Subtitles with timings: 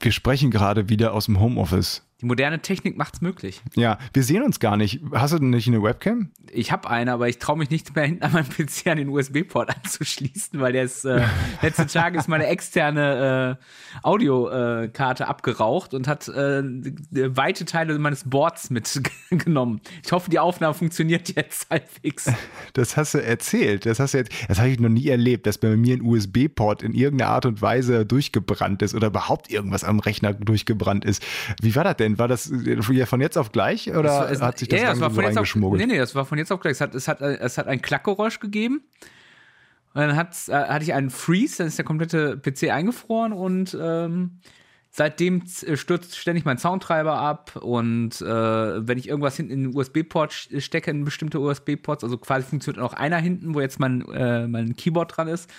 [0.00, 2.02] wir sprechen gerade wieder aus dem Homeoffice.
[2.20, 3.62] Die moderne Technik macht's möglich.
[3.76, 5.00] Ja, wir sehen uns gar nicht.
[5.12, 6.30] Hast du denn nicht eine Webcam?
[6.52, 9.08] Ich habe eine, aber ich traue mich nicht mehr hinten an meinem PC an den
[9.08, 11.24] USB-Port anzuschließen, weil der ist, äh,
[11.62, 16.62] letzten Tag ist meine externe äh, Audiokarte abgeraucht und hat äh,
[17.10, 19.80] weite Teile meines Boards mitgenommen.
[20.04, 22.30] Ich hoffe, die Aufnahme funktioniert jetzt halbwegs.
[22.72, 23.86] Das hast du erzählt.
[23.86, 26.82] Das hast du jetzt, das habe ich noch nie erlebt, dass bei mir ein USB-Port
[26.82, 31.22] in irgendeiner Art und Weise durchgebrannt ist oder überhaupt irgendwas am Rechner durchgebrannt ist.
[31.60, 32.09] Wie war das denn?
[32.18, 32.52] War das
[33.04, 35.36] von jetzt auf gleich oder es, hat sich das ja, es war so jetzt auf,
[35.36, 35.80] reingeschmuggelt?
[35.80, 36.72] Nee, nee, das war von jetzt auf gleich.
[36.72, 38.82] Es hat, es hat, es hat ein Klackgeräusch gegeben.
[39.92, 43.76] Und dann hat's, äh, hatte ich einen Freeze, dann ist der komplette PC eingefroren und
[43.80, 44.38] ähm,
[44.92, 48.24] seitdem z- stürzt ständig mein Soundtreiber ab und äh,
[48.86, 52.92] wenn ich irgendwas hinten in den USB-Port stecke, in bestimmte USB-Ports, also quasi funktioniert noch
[52.92, 55.50] einer hinten, wo jetzt mein, äh, mein Keyboard dran ist,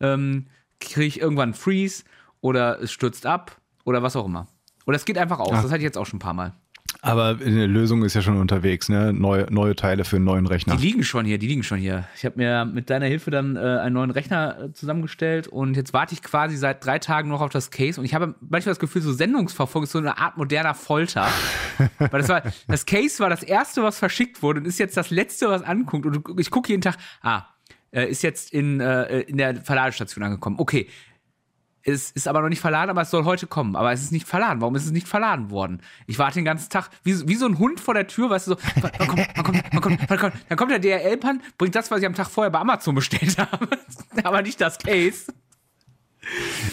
[0.00, 0.48] ähm,
[0.80, 2.04] kriege ich irgendwann einen Freeze
[2.42, 4.48] oder es stürzt ab oder was auch immer.
[4.88, 5.50] Oder es geht einfach aus.
[5.52, 5.62] Ach.
[5.62, 6.54] Das hatte ich jetzt auch schon ein paar Mal.
[7.02, 9.12] Aber eine Lösung ist ja schon unterwegs, ne?
[9.12, 10.76] Neue, neue Teile für einen neuen Rechner.
[10.76, 12.08] Die liegen schon hier, die liegen schon hier.
[12.16, 15.92] Ich habe mir mit deiner Hilfe dann äh, einen neuen Rechner äh, zusammengestellt und jetzt
[15.92, 18.80] warte ich quasi seit drei Tagen noch auf das Case und ich habe manchmal das
[18.80, 21.28] Gefühl, so Sendungsverfolgung ist so eine Art moderner Folter.
[21.98, 25.10] Weil das war, das Case war das erste, was verschickt wurde und ist jetzt das
[25.10, 27.44] letzte, was ankommt und ich gucke jeden Tag, ah,
[27.90, 30.56] äh, ist jetzt in, äh, in der Verladestation angekommen.
[30.58, 30.88] Okay,
[31.88, 33.74] es ist aber noch nicht verladen, aber es soll heute kommen.
[33.76, 34.60] Aber es ist nicht verladen.
[34.60, 35.80] Warum ist es nicht verladen worden?
[36.06, 38.48] Ich warte den ganzen Tag wie, so- wie so ein Hund vor der Tür, weißt
[38.48, 40.34] du, so, wann kommt, wann kommt, wann kommt, wann kommt.
[40.48, 43.68] Dann kommt der DRL-Pan, bringt das, was ich am Tag vorher bei Amazon bestellt habe,
[44.22, 45.32] aber nicht das Case.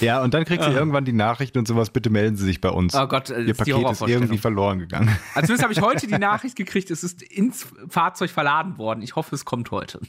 [0.01, 2.69] Ja, und dann kriegst du irgendwann die Nachricht und sowas, bitte melden Sie sich bei
[2.69, 2.93] uns.
[2.93, 5.07] Oh Gott, äh, Ihr Paket ist irgendwie verloren gegangen.
[5.33, 9.01] Also zumindest habe ich heute die Nachricht gekriegt, es ist ins Fahrzeug verladen worden.
[9.01, 10.01] Ich hoffe, es kommt heute.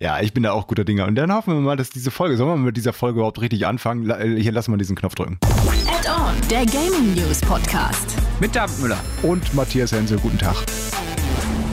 [0.00, 1.06] Ja, ich bin da auch guter Dinger.
[1.06, 3.66] Und dann hoffen wir mal, dass diese Folge, sollen wir mit dieser Folge überhaupt richtig
[3.66, 4.08] anfangen?
[4.10, 5.38] Äh, Hier lassen wir diesen Knopf drücken.
[5.86, 8.16] Add-on, der Gaming News Podcast.
[8.40, 8.98] Mit David Müller.
[9.22, 10.56] Und Matthias Hensel, guten Tag.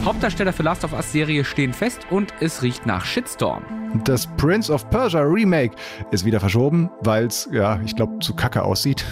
[0.03, 3.63] Hauptdarsteller für Last of Us Serie stehen fest und es riecht nach Shitstorm.
[4.03, 5.75] Das Prince of Persia Remake
[6.11, 9.03] ist wieder verschoben, weil es, ja, ich glaube, zu kacke aussieht.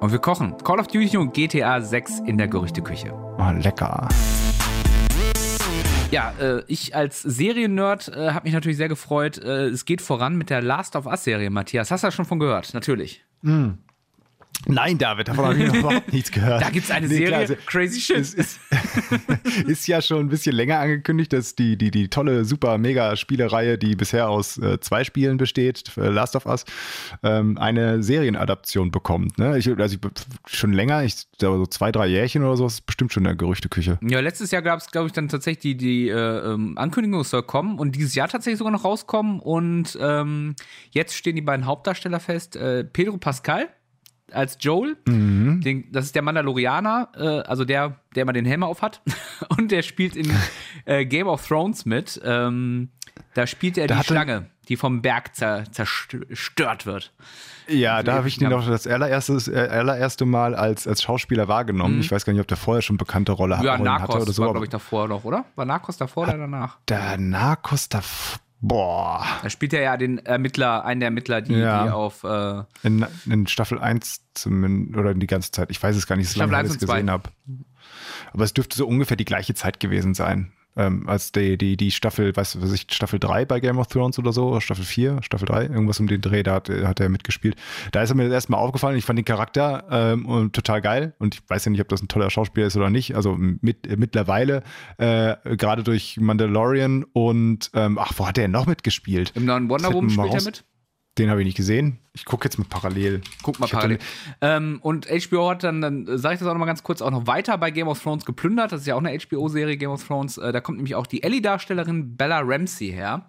[0.00, 0.54] Und wir kochen.
[0.64, 3.12] Call of Duty und GTA 6 in der Gerüchteküche.
[3.38, 4.08] Oh, lecker.
[6.10, 9.38] Ja, äh, ich als Seriennerd äh, habe mich natürlich sehr gefreut.
[9.38, 11.90] Äh, es geht voran mit der Last of Us-Serie, Matthias.
[11.90, 12.72] Hast du das schon von gehört?
[12.74, 13.24] Natürlich.
[14.66, 16.62] Nein, David, davon habe ich noch überhaupt nichts gehört.
[16.62, 18.16] Da gibt's eine Nee, Serie, klar, also, Crazy Shit.
[18.16, 18.60] Es ist,
[19.66, 23.76] ist ja schon ein bisschen länger angekündigt, dass die, die, die tolle, super, mega Spielereihe,
[23.76, 26.64] die bisher aus äh, zwei Spielen besteht, äh, Last of Us,
[27.22, 29.38] ähm, eine Serienadaption bekommt.
[29.38, 29.58] Ne?
[29.58, 30.00] Ich, also ich,
[30.46, 33.36] schon länger, ich glaube so zwei, drei Jährchen oder so, ist bestimmt schon in der
[33.36, 33.98] Gerüchteküche.
[34.02, 37.30] ja, letztes Jahr gab es, glaube ich, dann tatsächlich die, die äh, ähm, Ankündigung, es
[37.30, 39.40] soll kommen und dieses Jahr tatsächlich sogar noch rauskommen.
[39.40, 40.54] Und ähm,
[40.90, 42.56] jetzt stehen die beiden Hauptdarsteller fest.
[42.56, 43.68] Äh, Pedro Pascal
[44.34, 48.82] als Joel, den, das ist der Mandalorianer, äh, also der, der immer den Helm auf
[48.82, 49.00] hat.
[49.56, 50.30] Und der spielt in
[50.84, 52.20] äh, Game of Thrones mit.
[52.24, 52.88] Ähm,
[53.34, 57.12] da spielt er Da die Schlange, die vom Berg zer, zerstört wird.
[57.68, 58.50] Ja, da habe ich Ja.
[58.50, 59.38] noch das allererste,
[59.70, 62.00] allererste Mal als, als Schauspieler wahrgenommen.
[62.00, 63.62] Ich weiß gar nicht, ob der vorher schon bekannte Rolle Mhm.
[63.64, 64.42] Ja, Rollen hatte Narcos oder so.
[64.42, 65.44] war, glaube ich, davor noch, oder?
[65.54, 66.78] War Narcos davor oder danach?
[66.88, 68.02] der Narcos da.
[68.66, 69.22] Boah.
[69.42, 71.84] Da spielt er ja den Ermittler, einen der Ermittler, die, Ja.
[71.84, 75.70] die auf äh, In, in Staffel 1 zumindest, oder die ganze Zeit.
[75.70, 76.94] Ich weiß es gar nicht, so Staffel lange ich 1 das und 2.
[76.94, 77.30] gesehen habe.
[78.32, 80.52] Aber es dürfte so ungefähr die gleiche Zeit gewesen sein.
[80.76, 83.86] Ähm, als die, die, die Staffel, weißt du, was ich, Staffel 3 bei Game of
[83.86, 87.00] Thrones oder so, oder Staffel 4, Staffel 3, irgendwas um den Dreh, da hat, hat
[87.00, 87.56] er mitgespielt.
[87.92, 88.96] Da ist er mir das erste Mal aufgefallen.
[88.96, 91.14] Ich fand den Charakter ähm, total geil.
[91.18, 93.14] Und ich weiß ja nicht, ob das ein toller Schauspieler ist oder nicht.
[93.14, 94.62] Also mit, äh, mittlerweile,
[94.98, 99.32] äh, gerade durch Mandalorian und ähm, ach, wo hat er noch mitgespielt?
[99.34, 100.64] im neuen Wonder Woman spielt er mit.
[101.18, 101.98] Den habe ich nicht gesehen.
[102.12, 103.20] Ich gucke jetzt mal parallel.
[103.42, 103.98] Guck mal Ich parallel.
[104.40, 107.10] Ähm, und HBO hat dann, dann sage ich das auch noch mal ganz kurz, auch
[107.12, 108.72] noch weiter bei Game of Thrones geplündert.
[108.72, 110.38] Das ist ja auch eine HBO-Serie, Game of Thrones.
[110.38, 113.26] Äh, da kommt nämlich auch die Ellie-Darstellerin Bella Ramsey her,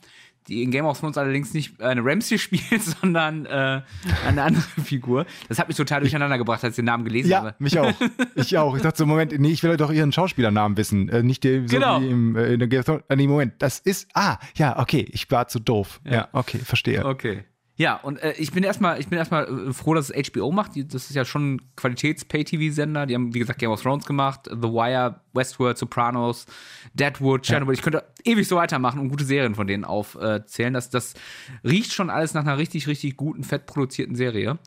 [0.48, 3.82] die in Game of Thrones allerdings nicht eine Ramsey spielt, sondern äh,
[4.28, 5.28] eine andere Figur.
[5.48, 7.56] Das hat mich total durcheinander gebracht, als ich den Namen gelesen Ja, habe.
[7.60, 7.94] mich auch.
[8.36, 8.76] Ich auch.
[8.76, 11.08] Ich dachte so, Moment, nee, ich will doch ihren Schauspielernamen wissen.
[11.10, 12.02] Äh, nicht der, so Genau.
[12.02, 13.04] wie im, äh, in Game of Thrones.
[13.10, 16.02] Äh, nee, Moment, das ist, ah, ja, okay, ich war zu doof.
[16.04, 17.06] Ja, okay, verstehe.
[17.06, 17.44] Okay.
[17.78, 20.72] Ja, und äh, ich bin erstmal, ich bin erstmal äh, froh, dass es HBO macht.
[20.76, 23.06] Das ist ja schon ein Qualitäts-Pay-TV-Sender.
[23.06, 26.46] Die haben, wie gesagt, Game of Thrones gemacht, The Wire, Westworld, Sopranos,
[26.94, 27.74] Deadwood, Chernobyl.
[27.74, 30.74] Ich könnte ewig so weitermachen und gute Serien von denen aufzählen.
[30.74, 31.16] das, das
[31.64, 34.58] riecht schon alles nach einer richtig, richtig guten, fett produzierten Serie.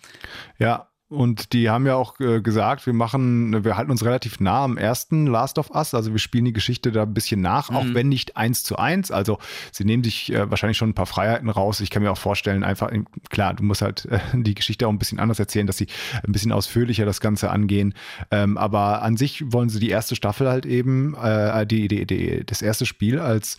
[0.59, 4.65] Ja, Und die haben ja auch äh, gesagt, wir machen, wir halten uns relativ nah
[4.65, 5.95] am ersten Last of Us.
[5.95, 9.11] Also wir spielen die Geschichte da ein bisschen nach, auch wenn nicht eins zu eins.
[9.11, 9.39] Also
[9.73, 11.81] sie nehmen sich äh, wahrscheinlich schon ein paar Freiheiten raus.
[11.81, 12.91] Ich kann mir auch vorstellen, einfach,
[13.31, 15.87] klar, du musst halt äh, die Geschichte auch ein bisschen anders erzählen, dass sie
[16.27, 17.95] ein bisschen ausführlicher das Ganze angehen.
[18.31, 22.45] Ähm, aber an sich wollen sie die erste Staffel halt eben, äh, die, die, die,
[22.45, 23.57] das erste Spiel als,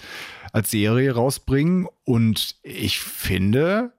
[0.53, 1.87] als Serie rausbringen.
[2.03, 3.91] Und ich finde,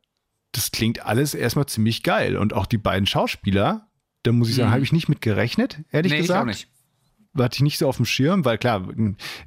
[0.53, 2.37] das klingt alles erstmal ziemlich geil.
[2.37, 3.89] Und auch die beiden Schauspieler,
[4.23, 4.75] da muss ich sagen, Mhm.
[4.75, 6.43] habe ich nicht mit gerechnet, ehrlich nee, ich gesagt.
[6.43, 6.69] auch nicht.
[7.39, 8.89] Hatte ich nicht so auf dem Schirm, weil klar,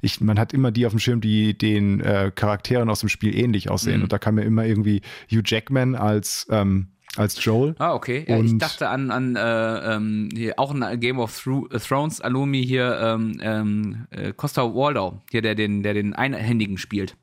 [0.00, 3.36] ich, man hat immer die auf dem Schirm, die den äh, Charakteren aus dem Spiel
[3.36, 3.98] ähnlich aussehen.
[3.98, 4.04] Mhm.
[4.04, 7.74] Und da kam mir immer irgendwie Hugh Jackman als, ähm, als Joel.
[7.78, 8.24] Ah, okay.
[8.26, 12.64] Ja, ich dachte an, an äh, ähm, hier, auch ein Game of Thro Thrones Alumi
[12.64, 17.16] hier, ähm, ähm, äh, Costa Waldau, hier, der den, der den Einhändigen spielt.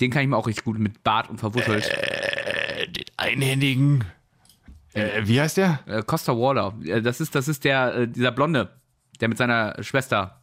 [0.00, 1.90] Den kann ich mir auch richtig gut mit Bart und verwuschelt.
[1.90, 2.31] Äh,
[2.92, 4.04] den Einhändigen.
[4.94, 5.80] Äh, wie heißt der?
[5.86, 6.74] Äh, Costa Waldau.
[6.84, 8.68] Äh, Das ist, das ist der, äh, dieser Blonde,
[9.20, 10.42] der mit seiner Schwester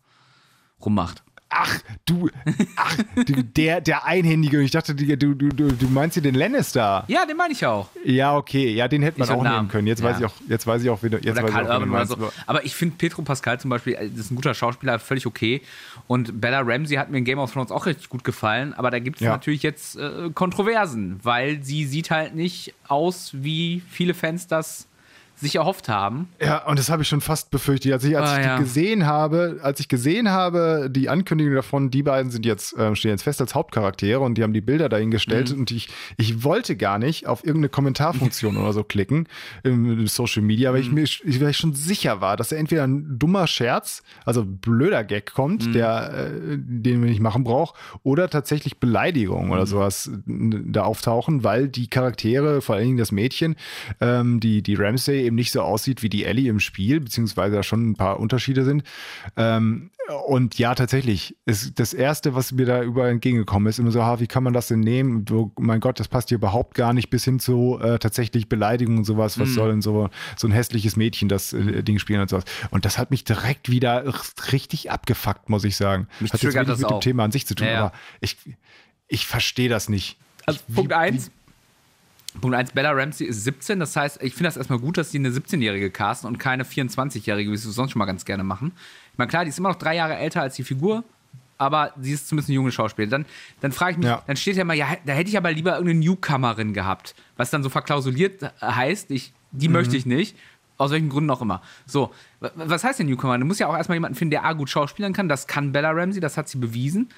[0.83, 1.23] rummacht.
[1.51, 2.29] Ach, du,
[2.75, 4.59] ach, du, der, der Einhändige.
[4.59, 7.05] Und ich dachte, du, du, du, du meinst hier den Lannister.
[7.07, 7.89] Ja, den meine ich auch.
[8.05, 9.87] Ja, okay, ja, den hätte man Ich auch nehmen können.
[9.87, 10.09] Jetzt Ja.
[10.09, 11.17] weiß ich auch, jetzt weiß ich auch wieder.
[11.23, 12.31] Jetzt Oder weiß Karl ich auch, wen Urban oder so.
[12.45, 15.61] Aber ich finde Petro Pascal zum Beispiel, äh, ist ein guter Schauspieler, völlig okay.
[16.05, 18.73] Und Bella Ramsey hat mir in Game of Thrones auch richtig gut gefallen.
[18.75, 19.31] Aber da gibt es Ja.
[19.31, 24.87] natürlich jetzt äh, Kontroversen, weil sie sieht halt nicht aus, wie viele Fans das
[25.39, 26.27] sich erhofft haben.
[26.41, 27.93] Ja, und das habe ich schon fast befürchtet.
[27.93, 28.57] Als ich, als Ah, ich ja.
[28.57, 32.95] die gesehen habe, als ich gesehen habe, die Ankündigung davon, die beiden sind jetzt, äh,
[32.95, 35.59] stehen jetzt fest als Hauptcharaktere und die haben die Bilder dahingestellt Mhm.
[35.59, 39.27] und ich, ich wollte gar nicht auf irgendeine Kommentarfunktion oder so klicken
[39.63, 40.75] im, im Social Media, Mhm.
[40.75, 44.43] weil ich mir weil ich schon sicher war, dass da entweder ein dummer Scherz, also
[44.45, 45.73] blöder Gag kommt, Mhm.
[45.73, 49.51] der, äh, den wir nicht machen brauchen, oder tatsächlich Beleidigung Mhm.
[49.51, 53.55] oder sowas n- da auftauchen, weil die Charaktere, vor allen Dingen das Mädchen,
[54.01, 57.63] ähm, die, die Ramsey eben nicht so aussieht wie die Ellie im Spiel, beziehungsweise da
[57.63, 58.83] schon ein paar Unterschiede sind.
[59.37, 59.91] Ähm,
[60.27, 64.19] und ja, tatsächlich, ist das Erste, was mir da überall entgegengekommen ist, immer so, ha,
[64.19, 65.23] wie kann man das denn nehmen?
[65.29, 68.97] So, mein Gott, das passt hier überhaupt gar nicht, bis hin zu äh, tatsächlich Beleidigung
[68.97, 69.37] und sowas.
[69.37, 69.41] Mhm.
[69.43, 72.45] Was soll denn so, so ein hässliches Mädchen das äh, Ding spielen und sowas?
[72.71, 74.11] Und das hat mich direkt wieder
[74.51, 76.07] richtig abgefuckt, muss ich sagen.
[76.19, 76.99] Mich hat jetzt wenig mit auch.
[76.99, 77.79] dem Thema an sich zu tun, Ja, ja.
[77.85, 78.35] aber ich,
[79.07, 80.17] ich verstehe das nicht.
[80.47, 81.29] Also Punkt wie- 1.
[82.39, 85.17] Punkt 1, Bella Ramsey ist 17, das heißt, ich finde das erstmal gut, dass die
[85.17, 88.71] eine 17-Jährige casten und keine 24-Jährige, wie sie es sonst schon mal ganz gerne machen.
[89.11, 91.03] Ich meine, klar, die ist immer noch drei Jahre älter als die Figur,
[91.57, 93.11] aber sie ist zumindest eine junge Schauspielerin.
[93.11, 93.25] Dann,
[93.61, 94.23] dann frage ich mich, Ja.
[94.27, 97.63] dann steht ja mal, ja, da hätte ich aber lieber irgendeine Newcomerin gehabt, was dann
[97.63, 99.73] so verklausuliert heißt, ich, die Mhm.
[99.73, 100.35] möchte ich nicht.
[100.77, 101.61] Aus welchen Gründen auch immer.
[101.85, 102.13] So,
[102.55, 103.37] was heißt denn Newcomer?
[103.37, 105.27] Du musst ja auch erstmal jemanden finden, der A gut schauspielern kann.
[105.27, 107.09] Das kann Bella Ramsey, das hat sie bewiesen.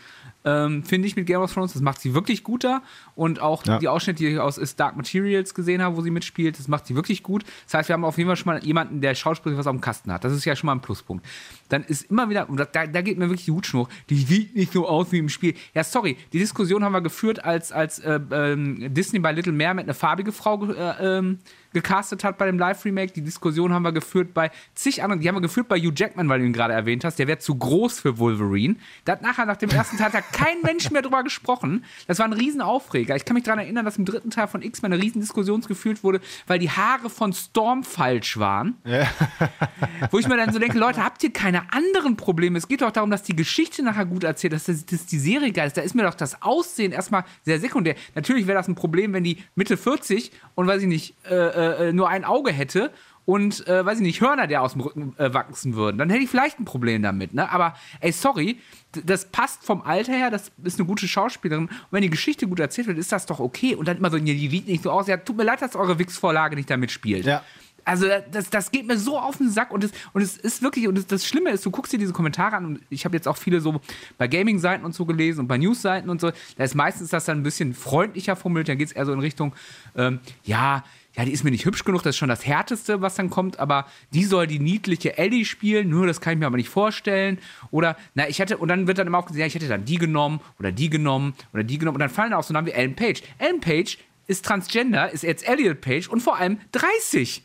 [0.44, 1.74] Ähm, Finde ich mit Game of Thrones.
[1.74, 2.82] Das macht sie wirklich guter.
[3.16, 3.78] Und auch Ja.
[3.78, 6.88] die Ausschnitte, die ich aus Is Dark Materials gesehen habe, wo sie mitspielt, das macht
[6.88, 7.44] sie wirklich gut.
[7.66, 9.82] Das heißt, wir haben auf jeden Fall schon mal jemanden, der schauspielerisch was auf dem
[9.82, 10.24] Kasten hat.
[10.24, 11.24] Das ist ja schon mal ein Pluspunkt.
[11.70, 14.56] Dann ist immer wieder, und da, da geht mir wirklich die Hutschnur, hoch, die sieht
[14.56, 15.54] nicht so aus wie im Spiel.
[15.76, 19.86] Ja, sorry, die Diskussion haben wir geführt, als, als äh, ähm, Disney bei Little Mermaid
[19.86, 21.40] eine farbige Frau äh, ähm,
[21.74, 23.14] gecastet hat bei dem Live-Remake.
[23.14, 26.30] Die Diskussion haben wir geführt bei zig anderen, die haben wir geführt bei Hugh Jackman,
[26.30, 27.19] weil du ihn gerade erwähnt hast.
[27.19, 28.75] Der wäre zu groß für Wolverine.
[29.06, 31.84] Da hat nachher, nach dem ersten Teil, hat kein Mensch mehr drüber gesprochen.
[32.08, 33.16] Das war ein Riesenaufreger.
[33.16, 36.22] Ich kann mich daran erinnern, dass im dritten Teil von X-Men eine Riesendiskussion geführt wurde,
[36.48, 38.75] weil die Haare von Storm falsch waren.
[40.12, 42.58] Wo ich mir dann so denke, Leute, habt ihr keine anderen Probleme?
[42.58, 45.52] Es geht doch darum, dass die Geschichte nachher gut erzählt, dass, das, dass die Serie
[45.52, 45.78] geil ist.
[45.78, 47.96] Da ist mir doch das Aussehen erstmal sehr sekundär.
[48.16, 51.94] Natürlich wäre das ein Problem, wenn die Mitte 40 und weiß ich nicht, äh, äh,
[51.94, 52.92] nur ein Auge hätte
[53.26, 55.98] und, äh, weiß ich nicht, Hörner, der aus dem Rücken äh, wachsen würden.
[55.98, 57.51] Dann hätte ich vielleicht ein Problem damit, ne?
[57.51, 58.58] Aber, ey, sorry,
[59.06, 61.66] das passt vom Alter her, das ist eine gute Schauspielerin.
[61.66, 63.75] Und wenn die Geschichte gut erzählt wird, ist das doch okay.
[63.75, 65.08] Und dann immer so, nee, die sieht nicht so aus.
[65.08, 67.25] Ja, tut mir leid, dass eure Wix-Vorlage nicht damit spielt.
[67.25, 67.44] Ja.
[67.84, 70.88] Also das, das geht mir so auf den Sack und es, und es ist wirklich,
[70.88, 73.28] und das, das Schlimme ist, du guckst dir diese Kommentare an und ich habe jetzt
[73.28, 73.82] auch viele so
[74.18, 77.40] bei Gaming-Seiten und so gelesen und bei News-Seiten und so, da ist meistens das dann
[77.40, 79.54] ein bisschen freundlicher formuliert, dann geht es eher so in Richtung,
[79.96, 80.84] ähm, ja,
[81.15, 83.60] ja, die ist mir nicht hübsch genug, das ist schon das Härteste, was dann kommt,
[83.60, 87.38] aber die soll die niedliche Ellie spielen, nur das kann ich mir aber nicht vorstellen.
[87.70, 89.98] Oder, na, ich hätte, und dann wird dann immer aufgesehen, ja, ich hätte dann die
[89.98, 92.96] genommen oder die genommen oder die genommen und dann fallen auch so Namen wie Ellen
[92.96, 93.22] Page.
[93.39, 97.44] Ellen Page ist Transgender, ist jetzt Elliot Page und vor allem 30.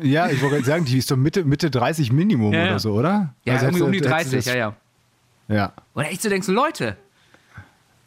[0.00, 2.66] Ja, ich wollte gerade sagen, die ist doch Mitte, Mitte 30 Minimum Ja, ja.
[2.70, 3.34] oder so, oder?
[3.44, 4.76] Ja, Also irgendwie um die hätte- hätte 30, das- ja, ja.
[5.46, 5.72] Ja.
[5.94, 6.96] Oder echt so denkst du, Leute,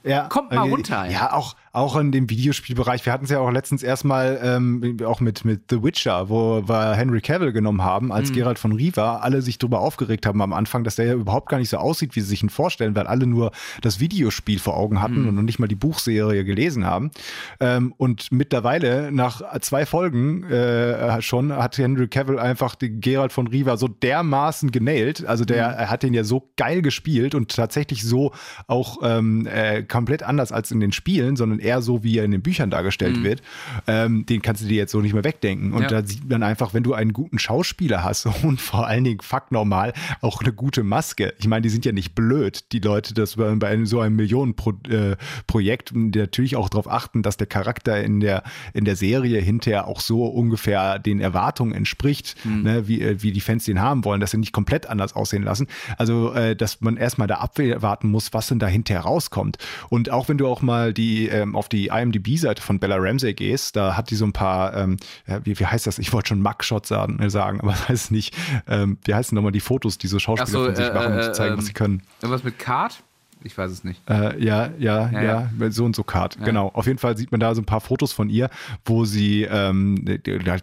[0.04, 0.27] ja.
[0.30, 1.06] Kommt mal Äh, runter.
[1.10, 3.05] Ja, auch, auch in dem Videospielbereich.
[3.05, 6.93] Wir hatten es ja auch letztens erstmal ähm, auch mit, mit The Witcher, wo wir
[6.93, 8.34] Henry Cavill genommen haben, als mhm.
[8.34, 11.60] Geralt von Riva, alle sich darüber aufgeregt haben am Anfang, dass der ja überhaupt gar
[11.60, 15.03] nicht so aussieht, wie sie sich ihn vorstellen, weil alle nur das Videospiel vor Augen
[15.03, 15.27] hatten mhm.
[15.27, 17.12] und noch nicht mal die Buchserie gelesen haben.
[17.60, 23.46] Ähm, und mittlerweile, nach zwei Folgen äh, schon, hat Henry Cavill einfach den Geralt von
[23.46, 25.27] Riva so dermaßen genailt.
[25.27, 25.75] Also der, mhm.
[25.75, 28.31] er hat den ja so geil gespielt und tatsächlich so
[28.65, 32.32] auch ähm, äh, komplett anders als in den Spielen, sondern eher so, wie er in
[32.32, 33.24] den Büchern dargestellt mhm.
[33.24, 33.42] wird.
[33.88, 35.74] Ähm, den kannst du dir jetzt so nicht mehr wegdenken.
[35.74, 35.90] Und ja.
[35.90, 39.52] da sieht man einfach, wenn du einen guten Schauspieler hast und vor allen Dingen fuck
[39.52, 41.34] normal auch eine gute Maske.
[41.40, 45.92] Ich meine, die sind ja nicht blöd, die Leute, das bei, bei so einem Millionenprojekt,
[45.92, 48.44] äh, natürlich auch darauf achten, dass der Charakter in der,
[48.74, 52.64] in der Serie hinterher auch so ungefähr den Erwartungen entspricht, mhm.
[52.64, 55.44] ne, wie, äh, wie die Fans den haben wollen, dass sie nicht komplett anders aussehen
[55.44, 55.68] lassen.
[55.98, 59.58] Also, äh, dass man erstmal da abwarten muss, was denn da hinterher rauskommt.
[59.90, 63.75] Und auch wenn du auch mal die ähm, auf die IMDb-Seite von Bella Ramsey gehst,
[63.75, 66.00] da hat die so ein paar, ähm, ja, wie, wie heißt das?
[66.00, 68.36] Ich wollte schon Mugshots sagen, äh, sagen aber das heißt nicht.
[68.68, 71.22] Ähm, wie heißen nochmal die Fotos, die so Schauspieler so, von sich äh, machen, um
[71.22, 72.04] zu zeigen, was sie können?
[72.22, 73.04] Irgendwas mit Card?
[73.44, 74.01] Ich weiß es nicht.
[74.10, 76.38] Äh, ja, ja, ja, ja, so und so Card.
[76.39, 76.46] Ja.
[76.46, 76.70] Genau.
[76.74, 78.50] Auf jeden Fall sieht man da so ein paar Fotos von ihr,
[78.84, 80.04] wo sie ähm,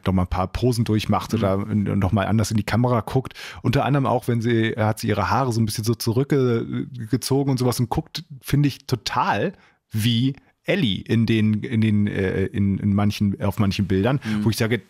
[0.05, 1.39] noch mal ein paar Posen durchmacht mhm.
[1.39, 3.35] oder noch mal anders in die Kamera guckt.
[3.63, 7.59] Unter anderem auch, wenn sie, hat sie ihre Haare so ein bisschen so zurückgezogen und
[7.59, 9.53] sowas und guckt, finde ich total
[9.91, 14.45] wie Ellie in den, in den, äh, in, in manchen, auf manchen Bildern, mhm.
[14.45, 14.83] wo ich sage,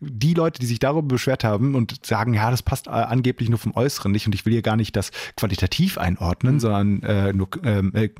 [0.00, 3.58] die Leute, die sich darüber beschwert haben und sagen, ja, das passt äh, angeblich nur
[3.58, 6.60] vom Äußeren nicht und ich will hier gar nicht das qualitativ einordnen, mhm.
[6.60, 8.10] sondern äh, nur, ähm, äh,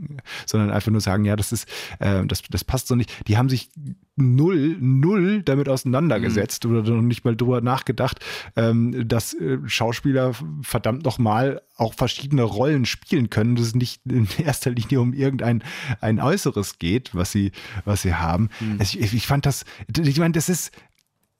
[0.47, 1.68] sondern einfach nur sagen, ja, das ist,
[1.99, 3.28] äh, das, das passt so nicht.
[3.28, 3.71] Die haben sich
[4.16, 6.76] null, null damit auseinandergesetzt mhm.
[6.76, 8.21] oder noch nicht mal drüber nachgedacht,
[8.57, 14.28] ähm, dass äh, Schauspieler verdammt nochmal auch verschiedene Rollen spielen können, dass es nicht in
[14.38, 15.64] erster Linie um irgendein
[16.00, 17.52] ein Äußeres geht, was sie,
[17.85, 18.50] was sie haben.
[18.61, 18.76] Mhm.
[18.78, 19.64] Also ich, ich fand das,
[19.99, 20.73] ich meine, das ist,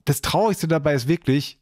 [0.05, 1.59] das Traurigste dabei ist wirklich,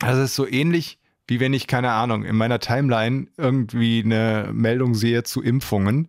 [0.00, 4.50] also es ist so ähnlich, wie wenn ich, keine Ahnung, in meiner Timeline irgendwie eine
[4.52, 6.08] Meldung sehe zu Impfungen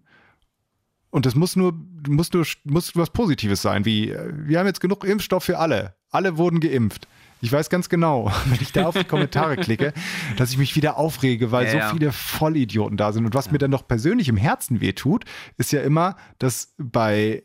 [1.12, 1.74] und das muss nur,
[2.08, 5.96] muss nur, muss was Positives sein, wie wir haben jetzt genug Impfstoff für alle.
[6.10, 7.08] Alle wurden geimpft.
[7.42, 9.94] Ich weiß ganz genau, wenn ich da auf die Kommentare klicke,
[10.38, 11.90] dass ich mich wieder aufrege, weil ja, so ja.
[11.92, 13.26] viele Vollidioten da sind.
[13.26, 13.52] Und was ja.
[13.52, 15.26] mir dann noch persönlich im Herzen wehtut,
[15.58, 17.44] ist ja immer, dass bei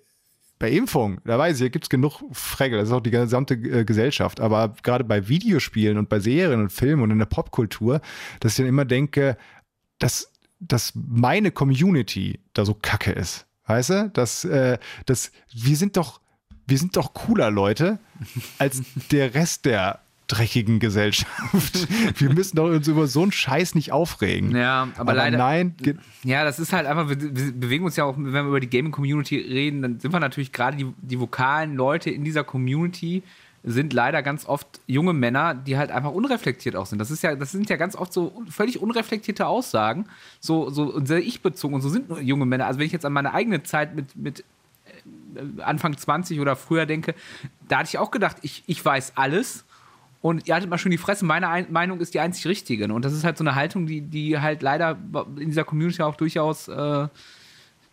[0.59, 3.55] bei Impfung, da weiß ich, hier gibt es genug Fregel, das ist auch die gesamte
[3.55, 8.01] äh, Gesellschaft, aber gerade bei Videospielen und bei Serien und Filmen und in der Popkultur,
[8.41, 9.37] dass ich dann immer denke,
[9.99, 13.46] dass, dass meine Community da so kacke ist.
[13.67, 14.11] Weißt du?
[14.13, 16.21] Dass, äh, dass wir sind doch,
[16.67, 17.99] wir sind doch cooler Leute
[18.59, 21.87] als der Rest der dreckigen Gesellschaft.
[22.21, 24.57] Wir müssen doch uns über so einen Scheiß nicht aufregen.
[24.57, 25.39] Ja, aber, aber leider.
[25.39, 25.77] Nein.
[26.25, 28.71] Ja, das ist halt einfach, wir, wir, bewegen uns ja auch, wenn wir über die
[28.71, 33.23] Gaming-Community reden, dann sind wir natürlich gerade die, die vokalen Leute in dieser Community,
[33.69, 37.01] sind leider ganz oft junge Männer, die halt einfach unreflektiert auch sind.
[37.01, 40.07] Das ist ja, das sind ja ganz oft so völlig unreflektierte Aussagen,
[40.39, 42.67] so, so sehr ich bezogen und so sind junge Männer.
[42.67, 44.45] Also wenn ich jetzt an meine eigene Zeit mit, mit
[45.35, 47.17] äh, Anfang 20 oder früher denke,
[47.67, 49.65] da hatte ich auch gedacht, ich, ich weiß alles.
[50.23, 52.93] Und ihr hattet mal schon die Fresse, meine Ein Meinung ist die einzig richtige.
[52.93, 54.97] Und das ist halt so eine Haltung, die, die halt leider
[55.39, 57.09] in dieser Community auch durchaus äh,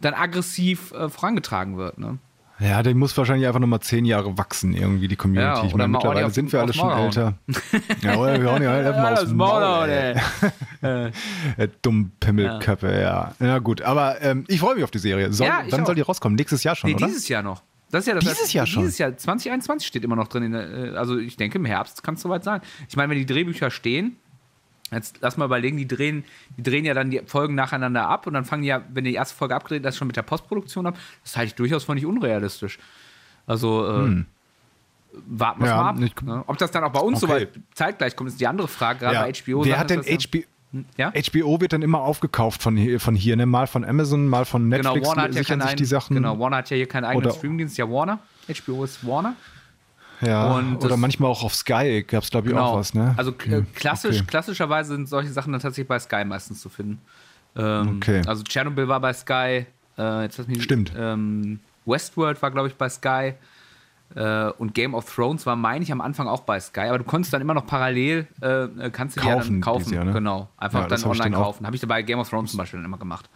[0.01, 1.97] dann aggressiv äh, vorangetragen wird.
[1.97, 2.19] Ne?
[2.63, 5.61] Ja, der muss wahrscheinlich einfach nochmal zehn Jahre wachsen, irgendwie, die Community.
[5.61, 7.33] Ja, ich meine, mittlerweile sind wir alle schon älter.
[8.01, 10.15] ja, oder wir hauen ja halt einfach mal aus dem Maul, ey.
[11.57, 11.69] ey.
[11.81, 13.33] Dumm Pimmelköppe, ja.
[13.39, 13.45] ja.
[13.45, 15.33] Ja, gut, aber ähm, ich freue mich auf die Serie.
[15.33, 15.85] Soll, ja, wann auch.
[15.85, 16.37] soll die rauskommen?
[16.37, 17.07] Nächstes Jahr schon, nee, oder?
[17.07, 17.63] dieses Jahr noch.
[17.91, 18.83] Das ist ja das dieses heißt, Jahr schon.
[18.83, 20.51] Dieses Jahr, 2021 steht immer noch drin.
[20.51, 22.61] Der, äh, also ich denke, im Herbst kann es soweit sein.
[22.87, 24.17] Ich meine, wenn die Drehbücher stehen,
[24.93, 26.23] Jetzt lass mal überlegen, die drehen,
[26.57, 29.35] die drehen ja dann die Folgen nacheinander ab und dann fangen ja, wenn die erste
[29.35, 30.97] Folge abgedreht ist, schon mit der Postproduktion ab.
[31.23, 32.79] Das halte ich durchaus für nicht unrealistisch.
[33.45, 34.25] Also äh, hm.
[35.27, 35.95] warten wir ja, mal ab.
[35.99, 36.43] Ich, ne?
[36.47, 37.47] Ob das dann auch bei uns okay.
[37.53, 38.99] so zeitgleich kommt, ist die andere Frage.
[38.99, 39.21] Gerade ja.
[39.23, 39.65] bei HBO.
[39.65, 40.39] Wer hat denn HBO?
[40.71, 40.85] Hm?
[40.97, 41.11] Ja?
[41.11, 43.45] HBO wird dann immer aufgekauft von hier, von hier ne?
[43.45, 44.95] mal von Amazon, mal von genau, Netflix.
[44.95, 46.15] Genau, Warner hat ja keinen, Sachen.
[46.15, 48.19] Genau, Warner hat ja hier keinen eigenen Streamingdienst, ja Warner.
[48.47, 49.35] HBO ist Warner.
[50.25, 52.71] Ja, und oder manchmal auch auf Sky gab es, glaube ich, genau.
[52.71, 52.93] auch was.
[52.93, 53.13] Ne?
[53.17, 54.25] Also hm, klassisch, okay.
[54.27, 57.01] klassischerweise sind solche Sachen dann tatsächlich bei Sky meistens zu finden.
[57.55, 58.21] Ähm, okay.
[58.25, 59.65] Also Chernobyl war bei Sky.
[59.97, 60.91] Äh, jetzt mich, Stimmt.
[60.97, 63.33] Ähm, Westworld war, glaube ich, bei Sky.
[64.15, 66.81] Äh, und Game of Thrones war, meine ich, am Anfang auch bei Sky.
[66.81, 69.93] Aber du konntest dann immer noch parallel, äh, kannst du kaufen, ja dann kaufen.
[69.93, 70.13] Jahr, ne?
[70.13, 70.49] Genau.
[70.57, 71.65] Einfach ja, dann online dann kaufen.
[71.65, 73.29] Habe ich dabei Game of Thrones zum Beispiel dann immer gemacht.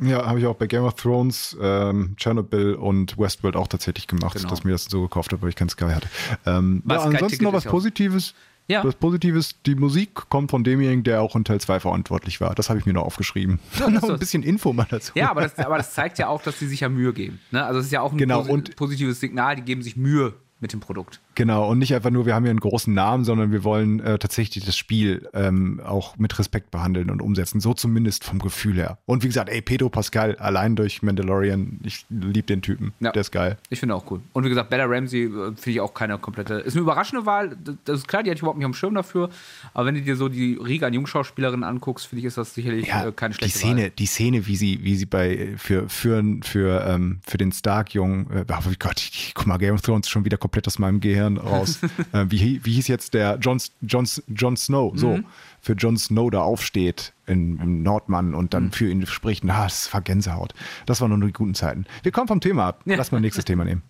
[0.00, 4.36] Ja, habe ich auch bei Game of Thrones, ähm, Chernobyl und Westworld auch tatsächlich gemacht,
[4.36, 4.48] genau.
[4.48, 6.08] dass mir das so gekauft habe, weil ich kein Sky hatte.
[6.46, 8.34] Ähm, ja, ansonsten noch was Positives.
[8.68, 8.82] Ja.
[8.82, 12.54] Das Positive ist, die Musik kommt von demjenigen, der auch in Teil 2 verantwortlich war.
[12.54, 13.60] Das habe ich mir noch aufgeschrieben.
[13.80, 15.12] Ja, noch ein bisschen Info mal dazu.
[15.14, 17.40] Ja, aber das, aber das zeigt ja auch, dass die sich ja Mühe geben.
[17.50, 17.64] Ne?
[17.64, 20.34] Also es ist ja auch ein Genau, posi- und- positives Signal, die geben sich Mühe
[20.60, 21.20] mit dem Produkt.
[21.38, 24.18] Genau, und nicht einfach nur, wir haben hier einen großen Namen, sondern wir wollen äh,
[24.18, 27.60] tatsächlich das Spiel ähm, auch mit Respekt behandeln und umsetzen.
[27.60, 28.98] So zumindest vom Gefühl her.
[29.06, 32.92] Und wie gesagt, ey, Pedro Pascal, allein durch Mandalorian, ich liebe den Typen.
[32.98, 33.12] Ja.
[33.12, 33.56] Der ist geil.
[33.70, 34.20] Ich finde auch cool.
[34.32, 36.54] Und wie gesagt, Bella Ramsey äh, finde ich auch keine komplette.
[36.54, 37.56] Ist eine überraschende Wahl.
[37.84, 39.30] Das- ist klar, die hatte ich überhaupt nicht am Schirm dafür.
[39.74, 42.88] Aber wenn du dir so die Riege an Jungschauspielerinnen anguckst, finde ich, ist das sicherlich
[42.88, 43.90] Ja, äh, keine die schlechte Szene, Wahl.
[43.90, 48.44] die Szene, wie sie, wie sie bei für für für ähm, für den Stark-Jungen, äh,
[48.50, 51.27] oh Gott, ich, guck mal, Game of Thrones ist schon wieder komplett aus meinem Gehirn
[51.36, 51.78] raus.
[52.12, 54.92] äh, wie, wie hieß jetzt der Jon, Jon, Jon Snow?
[54.92, 54.98] Mhm.
[54.98, 55.18] So
[55.60, 58.50] für Jon Snow da aufsteht in, im Nordmann und Mhm.
[58.50, 59.44] dann für ihn spricht.
[59.44, 60.54] Na, das war Gänsehaut.
[60.86, 61.84] Das waren nur die guten Zeiten.
[62.02, 62.80] Wir kommen vom Thema ab.
[62.84, 63.82] Lass mal nächstes Thema nehmen.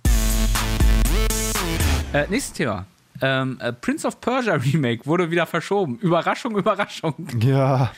[2.12, 2.86] Äh, nächstes Thema.
[3.20, 5.98] Ähm, äh, Prince of Persia Remake wurde wieder verschoben.
[5.98, 7.14] Überraschung, Überraschung.
[7.40, 7.90] Ja,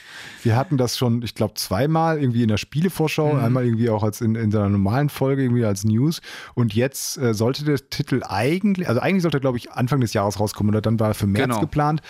[0.43, 3.45] wir hatten das schon, ich glaube, zweimal irgendwie in der Spielevorschau, Mhm.
[3.45, 6.21] einmal irgendwie auch als in, in seiner normalen Folge, irgendwie als News.
[6.55, 10.13] Und jetzt äh, sollte der Titel eigentlich, also eigentlich sollte er, glaube ich, Anfang des
[10.15, 11.61] Jahres rauskommen oder dann war er für März Genau.
[11.61, 12.01] geplant.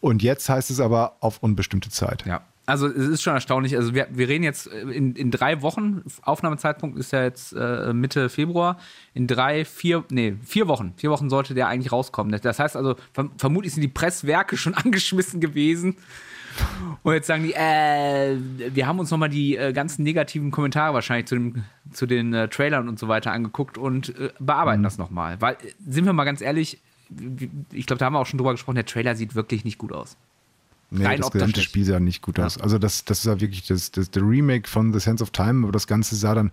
[0.00, 2.24] Und jetzt heißt es aber auf unbestimmte Zeit.
[2.26, 2.40] Ja.
[2.64, 3.76] Also es ist schon erstaunlich.
[3.76, 7.92] Also wir, wir reden jetzt äh, in, in drei Wochen, Aufnahmezeitpunkt ist ja jetzt äh,
[7.92, 8.78] Mitte Februar.
[9.14, 10.94] In drei, vier, nee, vier Wochen.
[10.96, 12.38] Vier Wochen sollte der eigentlich rauskommen.
[12.40, 15.96] Das heißt also, verm vermutlich sind die Presswerke schon angeschmissen gewesen.
[17.02, 18.36] Und jetzt sagen die, äh,
[18.74, 22.48] wir haben uns nochmal die äh, ganzen negativen Kommentare wahrscheinlich zu, dem, zu den äh,
[22.48, 25.40] Trailern und so weiter angeguckt und äh, bearbeiten das nochmal.
[25.40, 26.78] Weil, äh, sind wir mal ganz ehrlich,
[27.72, 29.92] ich glaube, da haben wir auch schon drüber gesprochen, der Trailer sieht wirklich nicht gut
[29.92, 30.16] aus.
[30.92, 31.60] Nee, Rein das gesamte.
[31.62, 32.58] Spiel sah nicht gut aus.
[32.58, 35.72] Also das, das war wirklich das, das, der Remake von The Sense of Time, aber
[35.72, 36.52] das Ganze sah dann,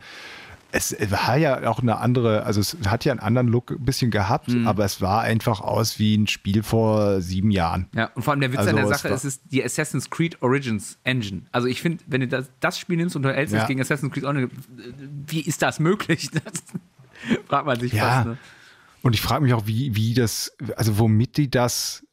[0.71, 4.11] es war ja auch eine andere, also es hat ja einen anderen Look ein bisschen
[4.11, 4.67] gehabt, Mhm.
[4.67, 7.87] aber es war einfach aus wie ein Spiel vor sieben Jahren.
[7.95, 9.63] Ja, und vor allem der Witz Also an der es Sache ist, es ist die
[9.63, 11.41] Assassin's Creed Origins Engine.
[11.51, 13.67] Also ich finde, wenn du das, das Spiel nimmst und du hältst es Ja.
[13.67, 14.49] gegen Assassin's Creed Online,
[15.27, 16.29] wie ist das möglich?
[16.43, 16.63] Das
[17.47, 18.03] fragt man sich Ja.
[18.09, 18.27] fast.
[18.27, 18.37] Ne?
[19.01, 22.05] Und ich frage mich auch, wie, wie das, also womit die das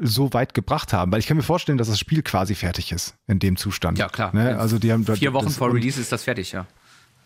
[0.00, 3.16] so weit gebracht haben, weil ich kann mir vorstellen, dass das Spiel quasi fertig ist
[3.26, 3.98] in dem Zustand.
[3.98, 4.34] Ja, klar.
[4.34, 4.58] Ne?
[4.58, 6.66] Also die haben Vier Wochen vor Release ist das fertig, ja.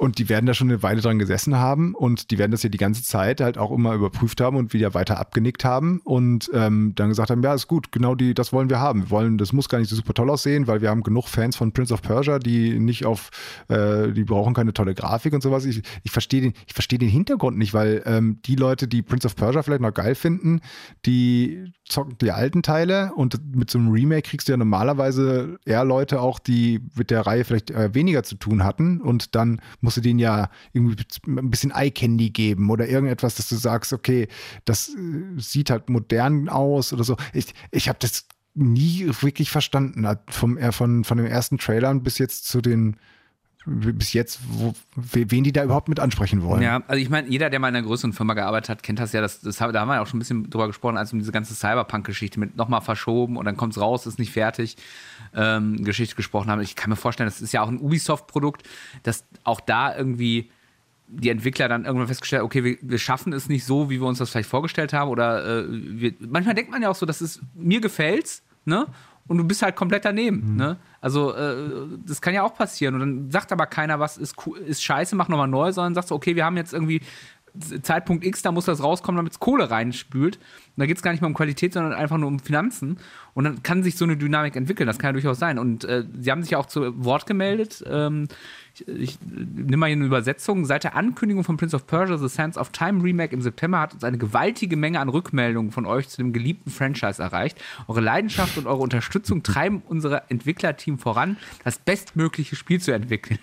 [0.00, 2.70] Und die werden da schon eine Weile dran gesessen haben und die werden das ja
[2.70, 6.94] die ganze Zeit halt auch immer überprüft haben und wieder weiter abgenickt haben und ähm,
[6.94, 9.02] dann gesagt haben, ja, ist gut, genau die, das wollen wir haben.
[9.02, 11.54] Wir wollen, das muss gar nicht so super toll aussehen, weil wir haben genug Fans
[11.54, 13.28] von Prince of Persia, die nicht auf,
[13.68, 15.66] äh, die brauchen keine tolle Grafik und sowas.
[15.66, 19.26] Ich, ich verstehe den, ich verstehe den Hintergrund nicht, weil ähm, die Leute, die Prince
[19.26, 20.62] of Persia vielleicht noch geil finden,
[21.04, 25.84] die zocken die alten Teile und mit so einem Remake kriegst du ja normalerweise eher
[25.84, 29.96] Leute auch, die mit der Reihe vielleicht äh, weniger zu tun hatten und dann musst
[29.96, 34.28] du denen ja irgendwie ein bisschen Eye Candy geben oder irgendetwas, dass du sagst, okay,
[34.64, 37.16] das äh, sieht halt modern aus oder so.
[37.32, 42.02] Ich, ich habe das nie wirklich verstanden, hat vom, äh, von, von den ersten Trailern
[42.02, 42.96] bis jetzt zu den
[43.66, 46.62] bis jetzt, wo, wen die da überhaupt mit ansprechen wollen.
[46.62, 49.12] Ja, also ich meine, jeder, der mal in einer größeren Firma gearbeitet hat, kennt das
[49.12, 49.20] ja.
[49.20, 51.30] Das, das, da haben wir ja auch schon ein bisschen drüber gesprochen, als um diese
[51.30, 54.76] ganze Cyberpunk-Geschichte mit nochmal verschoben und dann kommt es raus, ist nicht fertig,
[55.34, 56.62] ähm, Geschichte gesprochen haben.
[56.62, 58.62] Ich kann mir vorstellen, das ist ja auch ein Ubisoft-Produkt,
[59.02, 60.50] dass auch da irgendwie
[61.12, 64.18] die Entwickler dann irgendwann festgestellt, okay, wir, wir schaffen es nicht so, wie wir uns
[64.18, 65.10] das vielleicht vorgestellt haben.
[65.10, 68.86] Oder äh, wir, manchmal denkt man ja auch so, das ist, mir gefällt's, ne?
[69.26, 70.78] Und du bist halt komplett daneben, ne?
[71.00, 72.94] Also, äh, das kann ja auch passieren.
[72.94, 74.36] Und dann sagt aber keiner, was ist,
[74.66, 77.00] ist scheiße, mach nochmal neu, sondern sagst du, okay, wir haben jetzt irgendwie
[77.82, 80.36] Zeitpunkt X, da muss das rauskommen, damit es Kohle reinspült.
[80.36, 82.98] Und da geht es gar nicht mehr um Qualität, sondern einfach nur um Finanzen.
[83.34, 84.86] Und dann kann sich so eine Dynamik entwickeln.
[84.86, 85.58] Das kann ja durchaus sein.
[85.58, 87.84] Und äh, sie haben sich ja auch zu Wort gemeldet.
[87.88, 88.28] Ähm,
[88.74, 90.64] ich, ich nehme mal hier eine Übersetzung.
[90.64, 93.94] Seit der Ankündigung von Prince of Persia The Sands of Time Remake im September hat
[93.94, 97.60] uns eine gewaltige Menge an Rückmeldungen von euch zu dem geliebten Franchise erreicht.
[97.88, 103.38] Eure Leidenschaft und eure Unterstützung treiben unser Entwicklerteam voran, das bestmögliche Spiel zu entwickeln.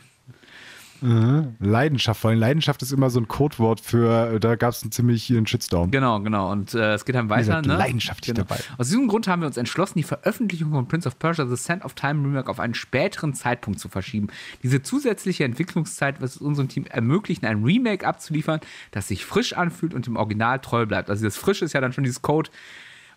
[1.01, 4.91] Leidenschaft, vor allem Leidenschaft ist immer so ein Codewort für, äh, da gab es einen
[4.91, 5.91] ziemlich einen Shitstorm.
[5.91, 6.51] Genau, genau.
[6.51, 7.43] Und äh, es geht dann weiter.
[7.45, 7.77] seid Ne?
[7.77, 8.47] leidenschaftlich genau.
[8.47, 8.61] dabei.
[8.77, 11.85] Aus diesem Grund haben wir uns entschlossen, die Veröffentlichung von Prince of Persia The Sand
[11.85, 14.27] of Time Remake auf einen späteren Zeitpunkt zu verschieben.
[14.63, 18.59] Diese zusätzliche Entwicklungszeit wird es unserem Team ermöglichen, ein Remake abzuliefern,
[18.91, 21.09] das sich frisch anfühlt und dem Original treu bleibt.
[21.09, 22.49] Also das Frisch ist ja dann schon dieses Code.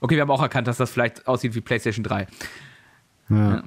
[0.01, 2.27] Okay, wir haben auch erkannt, dass das vielleicht aussieht wie PlayStation 3.
[3.29, 3.37] Ja.
[3.37, 3.63] ja,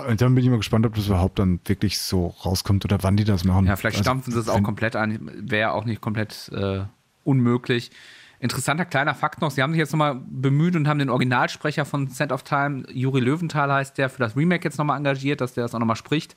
[0.00, 3.16] und dann bin ich mal gespannt, ob das überhaupt dann wirklich so rauskommt oder wann
[3.16, 3.66] die das machen.
[3.66, 5.30] Ja, vielleicht Also, stampfen sie es auch komplett an.
[5.34, 6.82] Wäre auch nicht komplett äh,
[7.24, 7.90] unmöglich.
[8.38, 12.08] Interessanter kleiner Fakt noch: Sie haben sich jetzt nochmal bemüht und haben den Originalsprecher von
[12.08, 15.64] Sand of Time, Juri Löwenthal heißt der, für das Remake jetzt nochmal engagiert, dass der
[15.64, 16.36] das auch nochmal spricht.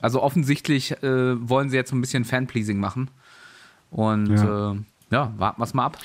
[0.00, 3.10] Also offensichtlich äh, wollen sie jetzt so ein bisschen Fanpleasing machen.
[3.90, 4.44] Und Ja.
[4.44, 4.76] ja, äh,
[5.10, 5.98] ja warten wir es mal ab.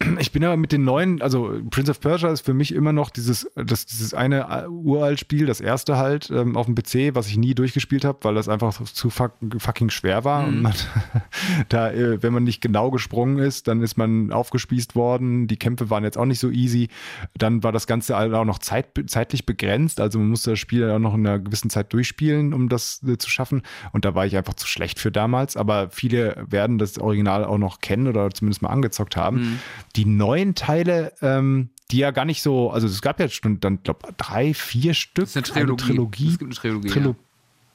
[0.18, 3.10] ich bin aber mit den neuen, also Prince of Persia ist für mich immer noch
[3.10, 7.36] dieses, das, dieses eine uralt Spiel, das erste halt ähm, auf dem PC, was ich
[7.36, 10.42] nie durchgespielt habe, weil das einfach zu fuck, fucking schwer war.
[10.42, 10.48] Mhm.
[10.48, 10.74] Und man,
[11.68, 15.48] da, äh, wenn man nicht genau gesprungen ist, dann ist man aufgespießt worden.
[15.48, 16.88] Die Kämpfe waren jetzt auch nicht so easy.
[17.36, 20.98] Dann war das Ganze auch noch zeit, zeitlich begrenzt, also man musste das Spiel auch
[20.98, 23.62] noch in einer gewissen Zeit durchspielen, um das äh, zu schaffen.
[23.92, 25.56] Und da war ich einfach zu schlecht für damals.
[25.56, 29.40] Aber viele werden das Original auch noch kennen oder zumindest mal angezockt haben.
[29.40, 29.58] Mhm
[29.96, 33.82] die neuen Teile, ähm, die ja gar nicht so, also es gab ja schon dann,
[33.82, 35.24] glaube drei, vier Stück.
[35.24, 35.72] Das ist eine Trilogie.
[35.72, 37.16] Eine Trilogie, es gibt eine Trilogie, Trilo ja.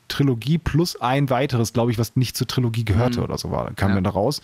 [0.10, 3.23] Trilogie plus ein weiteres, glaube ich, was nicht zur Trilogie gehörte mhm.
[3.23, 3.95] oder so war, kam ja.
[3.95, 4.41] dann da raus.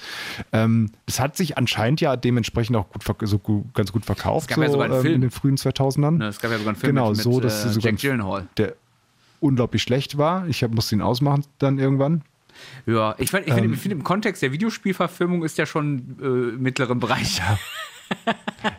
[0.51, 4.49] Ähm, es hat sich anscheinend ja dementsprechend auch gut, so gut, ganz gut verkauft.
[4.49, 5.15] Es gab so, ja sogar einen ähm, Film.
[5.15, 6.11] In den frühen 2000ern.
[6.11, 8.47] Ne, es gab ja sogar einen Film genau, mit, so, dass äh, sogar Jack Gyllenhaal.
[8.57, 8.75] Der
[9.41, 10.47] unglaublich schlecht war.
[10.47, 12.23] Ich hab, musste ihn ausmachen dann irgendwann.
[12.85, 16.57] Ja, ich, find, ich finde, ähm, find, im Kontext der Videospielverfilmung ist ja schon äh,
[16.57, 17.39] mittleren Bereich.
[17.39, 17.59] Ja.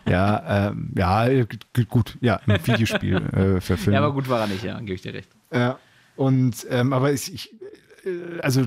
[0.08, 1.44] ja, ähm, ja,
[1.88, 3.92] gut, ja, ein Videospiel äh.
[3.92, 5.30] Ja, aber gut war er nicht, ja, gebe ich dir recht.
[5.52, 5.78] Ja,
[6.16, 7.54] und, ähm, aber ich, ich,
[8.04, 8.64] äh, also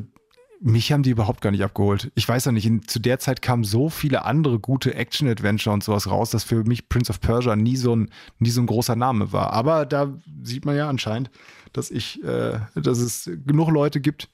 [0.63, 2.11] mich haben die überhaupt gar nicht abgeholt.
[2.15, 5.83] Ich weiß ja nicht, in, zu der Zeit kamen so viele andere gute Action-Adventure und
[5.83, 8.95] sowas raus, dass für mich Prince of Persia nie so ein, nie so ein großer
[8.95, 9.51] Name war.
[9.51, 11.29] Aber da sieht man ja anscheinend,
[11.73, 14.29] dass ich, äh, dass es genug Leute gibt,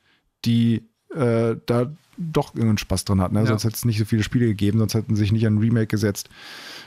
[0.45, 3.31] die äh, da doch irgendeinen Spaß drin hat.
[3.31, 3.39] Ne?
[3.39, 3.45] Ja.
[3.45, 5.59] Sonst hätte es nicht so viele Spiele gegeben, sonst hätten sie sich nicht an ein
[5.59, 6.29] Remake gesetzt.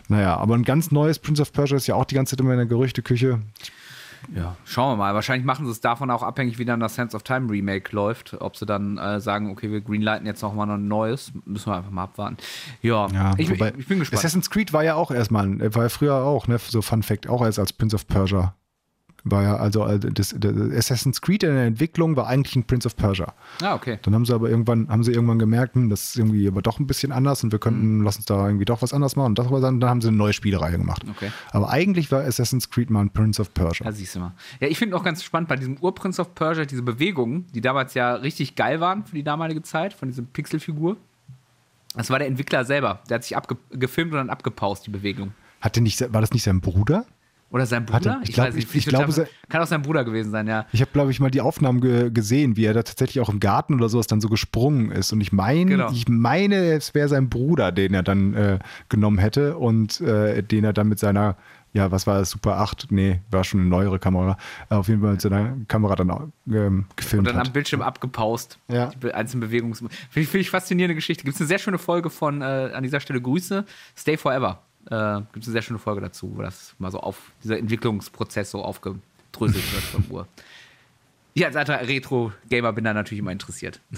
[0.08, 2.52] Naja, aber ein ganz neues Prince of Persia ist ja auch die ganze Zeit immer
[2.52, 3.40] in der Gerüchteküche.
[4.36, 5.14] Ja, schauen wir mal.
[5.14, 8.36] Wahrscheinlich machen sie es davon auch abhängig, wie dann das Sense of Time Remake läuft.
[8.40, 11.32] Ob sie dann äh, sagen, okay, wir greenlighten jetzt nochmal ein neues.
[11.44, 12.36] Müssen wir einfach mal abwarten.
[12.82, 14.20] Ja, ja ich, wobei, ich, bin gespannt.
[14.20, 17.44] Assassin's Creed war ja auch erstmal, war ja früher auch, ne, so Fun Fact, auch
[17.44, 18.54] erst als Prince of Persia
[19.24, 22.86] war ja also äh, das, das Assassin's Creed in der Entwicklung war eigentlich ein Prince
[22.86, 23.34] of Persia.
[23.60, 23.98] Ah, okay.
[24.02, 26.78] Dann haben sie aber irgendwann, haben sie irgendwann gemerkt, hm, das ist irgendwie aber doch
[26.80, 28.04] ein bisschen anders und wir könnten, mhm.
[28.04, 29.28] lass uns da irgendwie doch was anderes machen.
[29.28, 31.04] Und das war dann, dann haben sie eine neue Spielereihe gemacht.
[31.08, 31.30] Okay.
[31.52, 33.86] Aber eigentlich war Assassin's Creed mal ein Prince of Persia.
[33.86, 34.32] Ja, siehst du mal.
[34.60, 37.94] Ja, ich finde auch ganz spannend bei diesem Ur-Prince of Persia, diese Bewegungen, die damals
[37.94, 40.96] ja richtig geil waren für die damalige Zeit, von dieser Pixelfigur.
[41.94, 43.00] Das war der Entwickler selber.
[43.08, 43.36] Der hat sich
[43.70, 45.32] gefilmt und dann abgepaust, die Bewegung.
[45.60, 47.04] Hatte nicht, war das nicht sein Bruder?
[47.52, 48.12] Oder sein Bruder?
[48.12, 48.68] Hatte, ich, ich, glaub, weiß nicht.
[48.70, 50.64] Ich, ich glaube, sein, kann auch sein Bruder gewesen sein, ja.
[50.72, 53.40] Ich habe, glaube ich, mal die Aufnahmen ge gesehen, wie er da tatsächlich auch im
[53.40, 55.12] Garten oder sowas dann so gesprungen ist.
[55.12, 55.92] Und ich meine, genau.
[55.92, 60.64] ich meine, es wäre sein Bruder, den er dann äh, genommen hätte und äh, den
[60.64, 61.36] er dann mit seiner,
[61.74, 62.86] ja, was war das, Super 8?
[62.90, 64.38] Nee, war schon eine neuere Kamera.
[64.70, 67.28] Äh, auf jeden Fall mit seiner Kamera dann auch, ähm, gefilmt.
[67.28, 67.48] Und dann hat.
[67.48, 68.58] am Bildschirm abgepaust.
[68.68, 68.86] Ja.
[68.86, 69.80] Die einzelnen Bewegungs.
[69.80, 71.24] Finde ich, find ich faszinierende Geschichte.
[71.24, 75.20] Gibt es eine sehr schöne Folge von, äh, an dieser Stelle Grüße, Stay Forever äh,
[75.32, 78.62] gibt es eine sehr schöne Folge dazu, wo das mal so auf dieser Entwicklungsprozess so
[78.62, 80.28] aufgedröselt wird von Uhr.
[81.34, 83.80] Ich als alter Retro-Gamer bin da natürlich immer interessiert.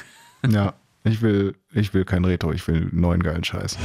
[0.46, 3.78] Ja, ich will, ich will kein Retro, ich will neuen geilen Scheiß.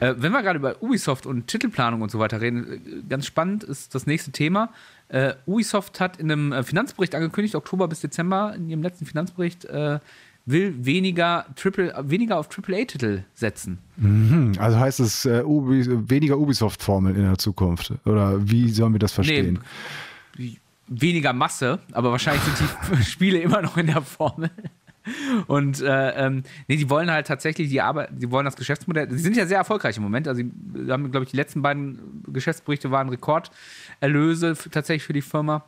[0.00, 3.62] Äh, wenn wir gerade über Ubisoft und Titelplanung und so weiter reden, äh, ganz spannend
[3.62, 4.72] ist das nächste Thema.
[5.08, 9.66] Äh, Ubisoft hat in einem äh, Finanzbericht angekündigt, Oktober bis Dezember, in ihrem letzten Finanzbericht,
[9.66, 10.00] äh,
[10.46, 13.78] will weniger, Triple, weniger auf AAA-Titel setzen.
[13.96, 14.52] Mhm.
[14.58, 17.92] Also heißt es äh, Ubi, weniger Ubisoft-Formeln in der Zukunft?
[18.04, 19.60] Oder wie sollen wir das verstehen?
[20.36, 24.50] Nee, weniger Masse, aber wahrscheinlich sind die Spiele immer noch in der Formel.
[25.46, 29.10] Und äh, ähm, nee, die wollen halt tatsächlich die Arbeit, die wollen das Geschäftsmodell.
[29.10, 30.28] Sie sind ja sehr erfolgreich im Moment.
[30.28, 35.64] Also, sie haben, glaube ich, die letzten beiden Geschäftsberichte waren Rekorderlöse tatsächlich für die Firma.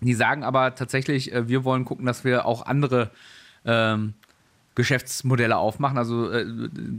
[0.00, 3.10] Die sagen aber tatsächlich, äh, wir wollen gucken, dass wir auch andere
[3.64, 4.14] ähm,
[4.78, 5.98] Geschäftsmodelle aufmachen.
[5.98, 6.46] Also äh,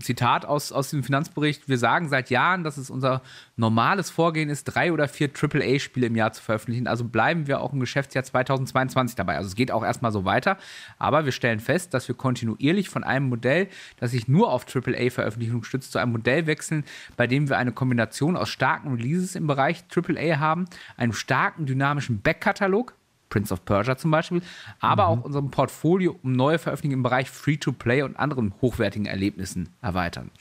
[0.01, 3.21] Zitat aus, aus dem Finanzbericht, wir sagen seit Jahren, dass es unser
[3.55, 6.87] normales Vorgehen ist, drei oder vier AAA-Spiele im Jahr zu veröffentlichen.
[6.87, 9.37] Also bleiben wir auch im Geschäftsjahr 2022 dabei.
[9.37, 10.57] Also es geht auch erstmal so weiter.
[10.97, 15.63] Aber wir stellen fest, dass wir kontinuierlich von einem Modell, das sich nur auf AAA-Veröffentlichung
[15.63, 16.83] stützt, zu einem Modell wechseln,
[17.15, 20.65] bei dem wir eine Kombination aus starken Releases im Bereich AAA haben,
[20.97, 22.93] einem starken dynamischen Backkatalog,
[23.29, 24.41] Prince of Persia zum Beispiel,
[24.79, 25.21] aber mhm.
[25.21, 30.31] auch unserem Portfolio um neue Veröffentlichungen im Bereich Free-to-Play und anderen hochwertigen Erlebnissen erweitern.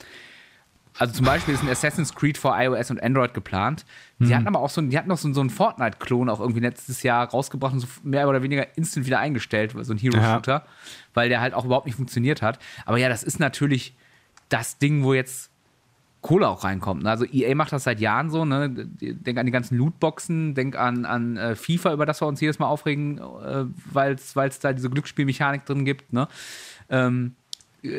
[0.97, 3.85] Also zum Beispiel ist ein Assassin's Creed für iOS und Android geplant.
[4.19, 4.35] Die mhm.
[4.35, 7.29] hatten aber auch so, die hatten noch so, so einen Fortnite-Klon auch irgendwie letztes Jahr
[7.29, 10.65] rausgebracht und so mehr oder weniger instant wieder eingestellt, so ein Hero-Shooter, ja.
[11.13, 12.59] weil der halt auch überhaupt nicht funktioniert hat.
[12.85, 13.95] Aber ja, das ist natürlich
[14.49, 15.51] das Ding, wo jetzt
[16.21, 17.03] Kohle auch reinkommt.
[17.03, 17.09] Ne?
[17.09, 18.43] Also EA macht das seit Jahren so.
[18.43, 18.69] Ne?
[18.69, 22.59] Denk an die ganzen Lootboxen, denk an, an äh, FIFA, über das wir uns jedes
[22.59, 26.11] Mal aufregen, äh, weil es da diese Glücksspielmechanik drin gibt.
[26.11, 26.27] Ne?
[26.89, 27.35] Ähm,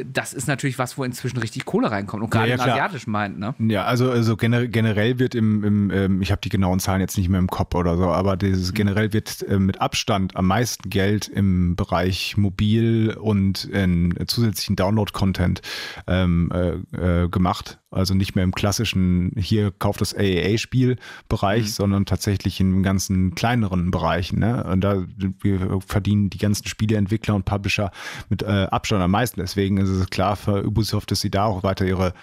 [0.05, 3.11] das ist natürlich was, wo inzwischen richtig Kohle reinkommt und gerade Ja, ja, im asiatischen
[3.11, 3.55] meint, ne?
[3.59, 7.29] Ja, also, also generell, wird im, im ähm, ich habe die genauen Zahlen jetzt nicht
[7.29, 11.29] mehr im Kopf oder so, aber dieses generell wird äh, mit Abstand am meisten Geld
[11.29, 15.63] im Bereich Mobil und in zusätzlichen Download-Content
[16.07, 17.79] ähm, äh, äh, gemacht.
[17.93, 24.39] Also nicht mehr im klassischen, hier kauft das AAA-Spiel-Bereich, sondern tatsächlich in ganzen kleineren Bereichen.
[24.39, 24.63] Ne?
[24.63, 25.05] Und da
[25.41, 27.91] wir verdienen die ganzen Spieleentwickler und Publisher
[28.29, 29.41] mit äh, Abstand am meisten.
[29.41, 32.15] Deswegen ist es klar für Ubisoft, dass sie da auch weiter ihre,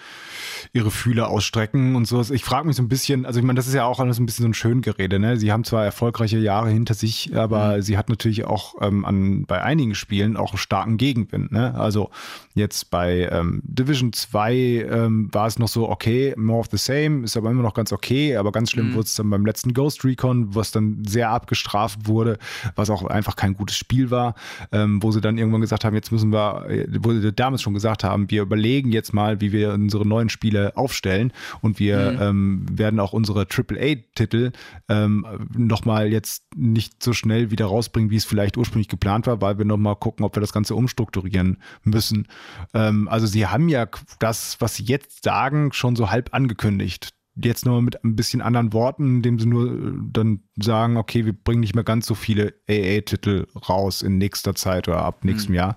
[0.72, 2.20] ihre Fühler ausstrecken und so.
[2.32, 4.26] Ich frage mich so ein bisschen, also ich meine, das ist ja auch alles ein
[4.26, 5.18] bisschen so ein Schöngerede.
[5.18, 5.36] Ne?
[5.36, 9.62] Sie haben zwar erfolgreiche Jahre hinter sich, aber sie hat natürlich auch ähm, an, bei
[9.62, 11.52] einigen Spielen auch einen starken Gegenwind.
[11.52, 11.74] Ne?
[11.74, 12.10] Also
[12.54, 17.24] jetzt bei ähm, Division 2 ähm, war es noch so, okay, more of the same,
[17.24, 20.04] ist aber immer noch ganz okay, aber ganz schlimm wurde es dann beim letzten Ghost
[20.04, 22.38] Recon, was dann sehr abgestraft wurde,
[22.74, 24.34] was auch einfach kein gutes Spiel war,
[24.72, 27.74] ähm, wo sie dann irgendwann gesagt haben, jetzt müssen wir, äh, wo sie damals schon
[27.74, 32.66] gesagt haben, wir überlegen jetzt mal, wie wir unsere neuen Spiele aufstellen und wir ähm,
[32.70, 34.52] werden auch unsere AAA-Titel
[34.88, 39.58] ähm, nochmal jetzt nicht so schnell wieder rausbringen, wie es vielleicht ursprünglich geplant war, weil
[39.58, 42.26] wir nochmal gucken, ob wir das Ganze umstrukturieren müssen.
[42.74, 43.86] Ähm, also sie haben ja
[44.18, 47.10] das, was sie jetzt sagen, schon so halb angekündigt.
[47.40, 51.32] Jetzt nur mit ein bisschen anderen Worten, indem sie nur äh, dann sagen, okay, wir
[51.32, 55.76] bringen nicht mehr ganz so viele AA-Titel raus in nächster Zeit oder ab nächstem Jahr.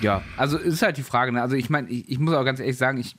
[0.00, 1.42] Ja, also ist halt die Frage, ne?
[1.42, 3.16] Also ich meine, ich, ich muss auch ganz ehrlich sagen, ich,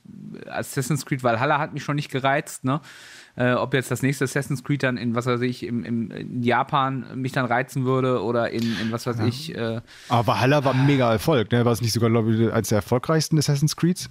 [0.48, 2.80] Assassin's Creed Valhalla hat mich schon nicht gereizt, ne?
[3.34, 6.42] Äh, ob jetzt das nächste Assassin's Creed dann in, was weiß ich, im, im, in
[6.42, 10.74] Japan mich dann reizen würde oder in, in was weiß ich, äh, Aber Valhalla war
[10.74, 11.64] ein mega Erfolg, ne?
[11.64, 14.10] War es nicht sogar, glaube ich, eines der erfolgreichsten Assassin's Creeds?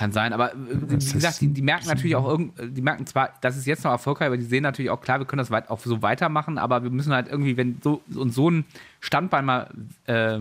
[0.00, 0.56] kann sein, aber äh,
[0.88, 3.90] wie gesagt, die, die merken natürlich auch irgend, die merken zwar, das ist jetzt noch
[3.90, 6.82] erfolgreich, aber die sehen natürlich auch klar, wir können das weit, auch so weitermachen, aber
[6.82, 8.64] wir müssen halt irgendwie, wenn so und so ein
[9.00, 9.70] Standbein mal
[10.06, 10.38] äh,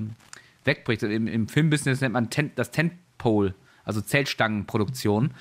[0.65, 5.31] wegbricht, im, im Filmbusiness nennt man Tent, das Tentpole, also Zeltstangenproduktion.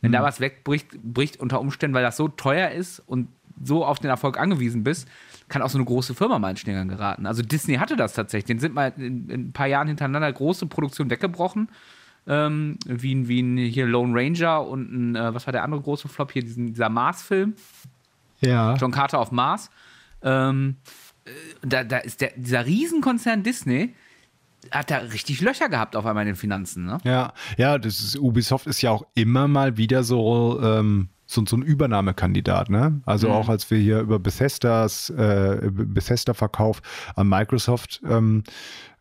[0.00, 3.28] Wenn da was wegbricht, bricht unter Umständen, weil das so teuer ist und
[3.62, 5.08] so auf den Erfolg angewiesen bist,
[5.48, 7.24] kann auch so eine große Firma mal in Schlingern geraten.
[7.24, 8.44] Also Disney hatte das tatsächlich.
[8.46, 11.70] Den sind mal in, in ein paar Jahren hintereinander große Produktionen weggebrochen.
[12.26, 15.80] Ähm, wie, ein- wie ein hier Lone Ranger und ein, äh, was war der andere
[15.80, 17.54] große Flop hier, diesen, dieser Mars-Film,
[18.40, 18.74] Ja.
[18.76, 19.70] John Carter auf Mars.
[20.22, 20.76] Ähm,
[21.26, 21.30] äh,
[21.62, 23.94] da, da ist der, dieser Riesenkonzern Disney,
[24.70, 26.84] hat da richtig Löcher gehabt auf einmal in den Finanzen.
[26.84, 26.98] Ne?
[27.04, 31.56] Ja, ja, das ist, Ubisoft ist ja auch immer mal wieder so, ähm, so, so
[31.56, 33.00] ein Übernahmekandidat, ne?
[33.06, 36.82] Also auch als wir hier über Bethesdas, äh, Bethesda-Verkauf
[37.16, 38.44] an Microsoft ähm,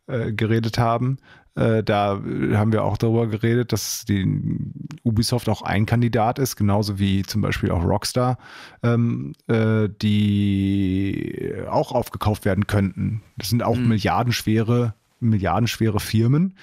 [0.07, 1.17] äh, geredet haben,
[1.55, 2.19] äh, da
[2.53, 4.25] haben wir auch darüber geredet, dass die
[5.03, 8.37] Ubisoft auch ein Kandidat ist, genauso wie zum Beispiel auch Rockstar,
[8.81, 13.21] ähm, äh, die auch aufgekauft werden könnten.
[13.37, 14.95] Das sind auch milliardenschwere,
[15.29, 16.57] milliardenschwere Firmen,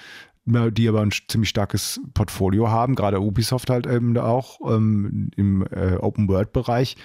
[0.45, 5.95] die aber ein ziemlich starkes Portfolio haben, gerade Ubisoft halt eben auch ähm, im äh,
[5.95, 6.97] Open-World-Bereich.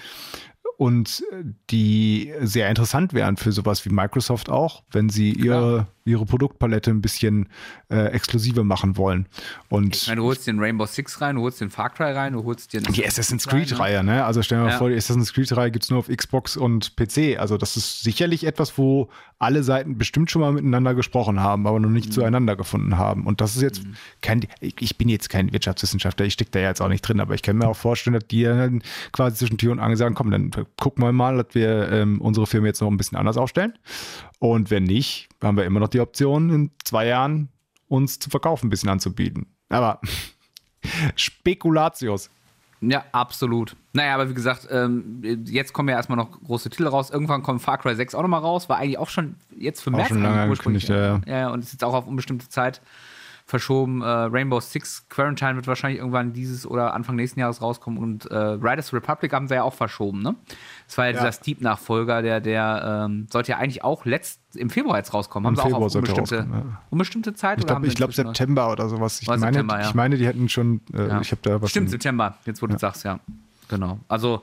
[0.79, 6.25] Und äh, die sehr interessant wären für sowas wie Microsoft auch, wenn sie ihre, ihre
[6.25, 7.49] Produktpalette ein bisschen
[7.91, 9.27] äh, exklusiver machen wollen.
[9.69, 12.33] Und Ich meine, du holst den Rainbow Six rein, du holst den Far Cry rein,
[12.33, 13.67] du holst den die Assassin's rein, ne?
[13.67, 14.25] Creed-Reihe, ne?
[14.25, 14.79] Also stell dir mal Ja.
[14.79, 17.39] vor, die Assassin's Creed-Reihe gibt es nur auf Xbox und PC.
[17.39, 21.79] Also das ist sicherlich etwas, wo alle Seiten bestimmt schon mal miteinander gesprochen haben, aber
[21.81, 21.95] noch Mhm.
[21.95, 23.27] nicht zueinander gefunden haben.
[23.27, 23.83] Und das ist jetzt
[24.23, 27.35] kein, ich ich bin jetzt kein Wirtschaftswissenschaftler, ich stecke da jetzt auch nicht drin, aber
[27.35, 30.31] ich kann mir auch vorstellen, dass die dann quasi zwischen Tür und Angel sagen, komm,
[30.31, 33.75] dann gucken wir mal, dass wir ähm, unsere Firma jetzt noch ein bisschen anders aufstellen.
[34.39, 37.49] Und wenn nicht, haben wir immer noch die Option, in zwei Jahren
[37.89, 39.47] uns zu verkaufen, ein bisschen anzubieten.
[39.69, 40.01] Aber
[41.17, 42.31] Spekulatius.
[42.81, 43.75] Ja, absolut.
[43.95, 47.11] Naja, aber wie gesagt, ähm, jetzt kommen ja erstmal noch große Titel raus.
[47.11, 48.69] Irgendwann kommt Far Cry 6 auch nochmal raus.
[48.69, 50.91] War eigentlich auch schon jetzt für Auch März schon lange ursprünglich.
[50.91, 51.51] angekündigt, ja, ja.
[51.51, 52.83] und ist jetzt auch auf unbestimmte Zeit
[53.47, 54.03] verschoben.
[54.03, 57.99] Äh, Rainbow Six Quarantine wird wahrscheinlich irgendwann dieses oder Anfang nächsten Jahres rauskommen.
[57.99, 60.35] Und äh, Riders Republic haben sie ja auch verschoben, ne?
[60.87, 61.19] Das war ja, Ja.
[61.19, 65.47] dieser Steep-Nachfolger, der, der ähm, sollte ja eigentlich auch letzt, im Februar jetzt rauskommen.
[65.47, 66.63] Haben Im sie Februar auch auf unbestimmte, ja.
[66.91, 67.61] unbestimmte Zeit?
[67.61, 69.23] Ich glaube, noch- September oder sowas.
[69.23, 69.89] Ich meine, September, ja.
[69.89, 70.81] ich meine, die hätten schon.
[70.93, 71.21] Äh.
[71.21, 71.71] Ich habe da was.
[71.71, 73.21] Stimmt, September, jetzt wo du sagst, ja.
[73.69, 74.01] Genau.
[74.09, 74.43] Also,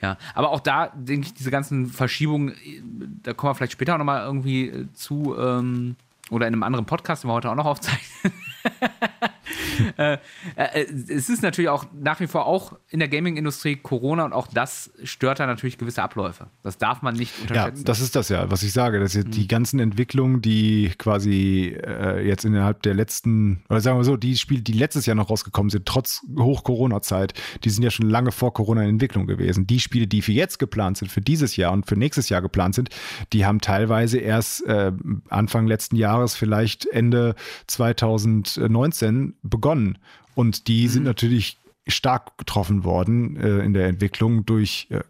[0.00, 0.16] ja.
[0.34, 2.82] Aber auch da denke ich, diese ganzen Verschiebungen, äh,
[3.22, 5.96] da kommen wir vielleicht später auch nochmal irgendwie äh, zu, ähm,
[6.30, 8.32] oder in einem anderen Podcast, den wir heute auch noch aufzeichnen.
[9.96, 10.18] äh,
[10.56, 14.46] äh, es ist natürlich auch nach wie vor auch in der Gaming-Industrie Corona und auch
[14.46, 16.48] das stört da natürlich gewisse Abläufe.
[16.62, 17.78] Das darf man nicht unterschätzen.
[17.78, 19.00] Ja, das ist das ja, was ich sage.
[19.00, 19.30] Dass mhm.
[19.30, 24.36] die ganzen Entwicklungen, die quasi äh, jetzt innerhalb der letzten, oder sagen wir so, die
[24.36, 27.34] Spiele, die letztes Jahr noch rausgekommen sind, trotz Hoch-Corona-Zeit,
[27.64, 29.66] die sind ja schon lange vor Corona in Entwicklung gewesen.
[29.66, 32.74] Die Spiele, die für jetzt geplant sind, für dieses Jahr und für nächstes Jahr geplant
[32.74, 32.90] sind,
[33.32, 34.92] die haben teilweise erst äh,
[35.28, 37.34] Anfang letzten Jahres, vielleicht Ende
[37.66, 39.98] 2019 begonnen.
[40.34, 40.88] Und die mhm.
[40.88, 45.00] sind natürlich stark getroffen worden äh, in der Entwicklung durch äh,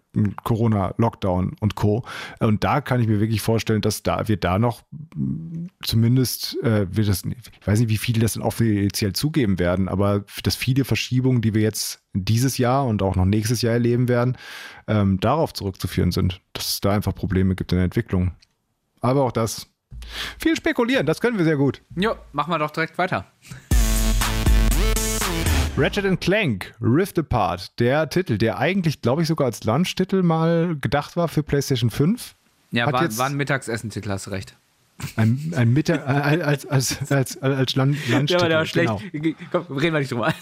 [0.44, 2.04] Corona, Lockdown und Co.
[2.40, 4.82] Und da kann ich mir wirklich vorstellen, dass da wir da noch
[5.82, 10.24] zumindest, äh, wir das, ich weiß nicht, wie viele das dann offiziell zugeben werden, aber
[10.42, 14.36] dass viele Verschiebungen, die wir jetzt dieses Jahr und auch noch nächstes Jahr erleben werden,
[14.86, 18.32] ähm, darauf zurückzuführen sind, dass es da einfach Probleme gibt in der Entwicklung.
[19.00, 19.66] Aber auch das
[20.38, 21.82] viel spekulieren, das können wir sehr gut.
[21.96, 23.26] Jo, machen wir doch direkt weiter.
[25.80, 31.16] Ratchet Clank Rift Apart, der Titel, der eigentlich, glaube ich, sogar als Lunch-Titel mal gedacht
[31.16, 32.34] war für PlayStation 5.
[32.72, 34.56] Ja, war, war ein Mittagsessentitel, hast du recht.
[35.14, 38.26] Ein, ein Mittag, äh, als, als, als, als Lunch-Titel.
[38.28, 38.92] Ja, aber der war schlecht.
[39.12, 39.36] Genau.
[39.52, 40.34] Komm, reden wir nicht drüber.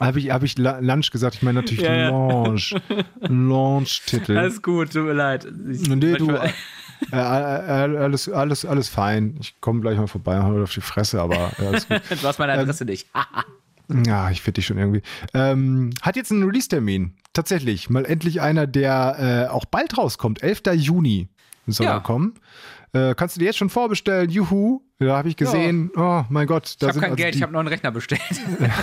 [0.00, 1.36] Habe ich, hab ich Lunch gesagt?
[1.36, 2.76] Ich meine natürlich ja, Launch.
[3.20, 4.36] Launch-Titel.
[4.36, 5.46] Alles gut, tut mir leid.
[5.46, 6.50] Ich, nee, du, äh,
[7.10, 9.38] äh, alles, alles, alles fein.
[9.40, 11.80] Ich komme gleich mal vorbei und auf die Fresse, aber äh,
[12.20, 13.08] Du hast meine Adresse nicht.
[14.06, 15.02] Ja, ich finde dich schon irgendwie.
[15.34, 17.14] Ähm, hat jetzt einen Release-Termin.
[17.32, 17.90] Tatsächlich.
[17.90, 20.42] Mal endlich einer, der äh, auch bald rauskommt.
[20.42, 20.62] 11.
[20.74, 21.28] Juni
[21.66, 21.94] soll ja.
[21.94, 22.34] er kommen.
[22.92, 24.30] Äh, kannst du dir jetzt schon vorbestellen?
[24.30, 24.80] Juhu.
[25.00, 26.20] Da habe ich gesehen, ja.
[26.20, 26.76] oh mein Gott.
[26.78, 28.22] Da ich habe kein also Geld, die, ich habe einen neuen Rechner bestellt.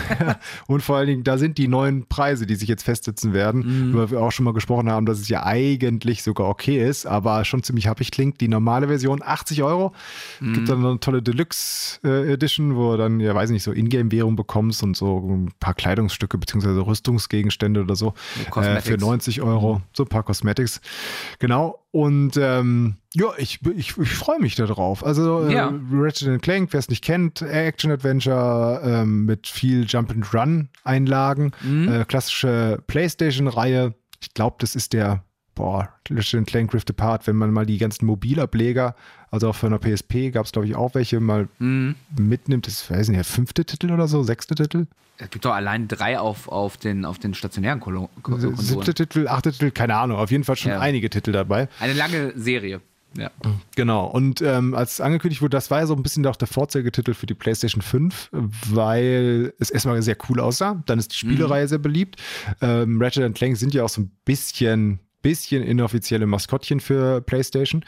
[0.67, 3.93] und vor allen Dingen, da sind die neuen Preise, die sich jetzt festsetzen werden, mhm.
[3.93, 7.45] über wir auch schon mal gesprochen haben, dass es ja eigentlich sogar okay ist, aber
[7.45, 8.41] schon ziemlich happig klingt.
[8.41, 9.93] Die normale Version 80 Euro.
[10.41, 10.53] Mhm.
[10.53, 14.35] Gibt dann eine tolle Deluxe äh, Edition, wo du dann, ja weiß nicht, so Ingame-Währung
[14.35, 18.13] bekommst und so ein paar Kleidungsstücke beziehungsweise Rüstungsgegenstände oder so
[18.53, 19.75] äh, für 90 Euro.
[19.75, 19.83] Mhm.
[19.93, 20.81] So ein paar Cosmetics.
[21.39, 21.81] Genau.
[21.91, 25.05] Und ähm, ja, ich, ich, ich freue mich darauf.
[25.05, 25.73] Also äh, ja.
[26.01, 31.91] Ratchet Clank, wer es nicht kennt, Action-Adventure ähm, mit viel Jump-and-Run-Einlagen, mhm.
[31.91, 33.93] äh, klassische PlayStation-Reihe.
[34.19, 35.23] Ich glaube, das ist der
[35.55, 38.95] boah, Ratchet Clank Rift Apart, wenn man mal die ganzen Mobilableger,
[39.29, 41.95] also auch von der PSP gab es, glaube ich, auch welche, mal mhm.
[42.17, 44.87] mitnimmt, das weiß nicht, der fünfte Titel oder so, sechste Titel?
[45.17, 48.57] Es gibt doch allein drei auf, auf, den, auf den stationären Konsolen.
[48.57, 50.79] Siebte Titel, achte Titel, keine Ahnung, auf jeden Fall schon ja.
[50.79, 51.67] einige Titel dabei.
[51.79, 52.81] Eine lange Serie.
[53.17, 53.29] Ja.
[53.75, 54.05] Genau.
[54.05, 57.25] Und ähm, als angekündigt wurde, das war ja so ein bisschen auch der Vorzeigetitel für
[57.25, 58.29] die PlayStation 5,
[58.69, 60.81] weil es erstmal sehr cool aussah.
[60.85, 61.69] Dann ist die Spielereihe mhm.
[61.69, 62.21] sehr beliebt.
[62.61, 67.85] Ähm, Ratchet Clank sind ja auch so ein bisschen bisschen inoffizielle Maskottchen für PlayStation.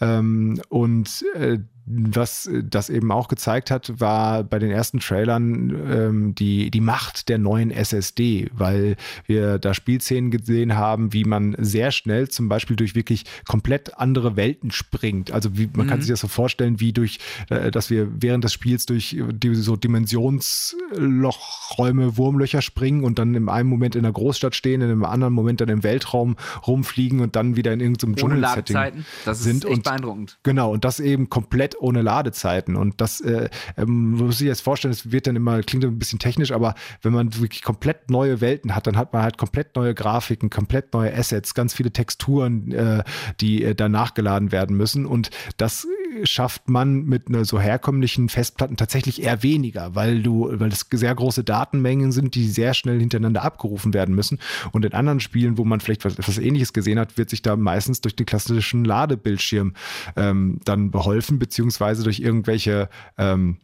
[0.00, 6.34] Ähm, und äh, was das eben auch gezeigt hat, war bei den ersten Trailern ähm,
[6.34, 8.96] die, die Macht der neuen SSD, weil
[9.26, 14.34] wir da Spielszenen gesehen haben, wie man sehr schnell zum Beispiel durch wirklich komplett andere
[14.34, 15.30] Welten springt.
[15.30, 15.90] Also wie, man mhm.
[15.90, 17.20] kann sich das so vorstellen, wie durch,
[17.50, 23.48] äh, dass wir während des Spiels durch die, so Dimensionslochräume, Wurmlöcher springen und dann in
[23.48, 26.34] einem Moment in der Großstadt stehen, in einem anderen Moment dann im Weltraum
[26.66, 29.06] rumfliegen und dann wieder in irgendeinem Dschungel-Setting sind.
[29.24, 30.40] Das ist echt und, beeindruckend.
[30.42, 32.76] Genau, und das eben komplett ohne Ladezeiten.
[32.76, 36.18] Und das äh, ähm, muss ich jetzt vorstellen, es wird dann immer, klingt ein bisschen
[36.18, 39.94] technisch, aber wenn man wirklich komplett neue Welten hat, dann hat man halt komplett neue
[39.94, 43.04] Grafiken, komplett neue Assets, ganz viele Texturen, äh,
[43.40, 45.06] die äh, da nachgeladen werden müssen.
[45.06, 45.86] Und das
[46.24, 51.14] schafft man mit einer so herkömmlichen Festplatten tatsächlich eher weniger, weil du, weil das sehr
[51.14, 54.38] große Datenmengen sind, die sehr schnell hintereinander abgerufen werden müssen.
[54.72, 57.56] Und in anderen Spielen, wo man vielleicht was, etwas ähnliches gesehen hat, wird sich da
[57.56, 59.74] meistens durch den klassischen Ladebildschirm
[60.16, 63.58] ähm, dann beholfen, beziehungsweise durch irgendwelche ähm,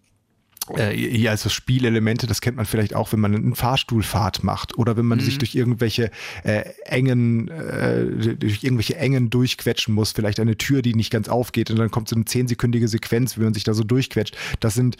[0.76, 4.96] äh, hier also Spielelemente, das kennt man vielleicht auch, wenn man eine Fahrstuhlfahrt macht oder
[4.96, 5.22] wenn man mhm.
[5.22, 6.10] sich durch irgendwelche
[6.44, 11.70] äh, engen, äh, durch irgendwelche engen durchquetschen muss, vielleicht eine Tür, die nicht ganz aufgeht
[11.70, 14.36] und dann kommt so eine zehnsekündige Sequenz, wie man sich da so durchquetscht.
[14.60, 14.96] Das sind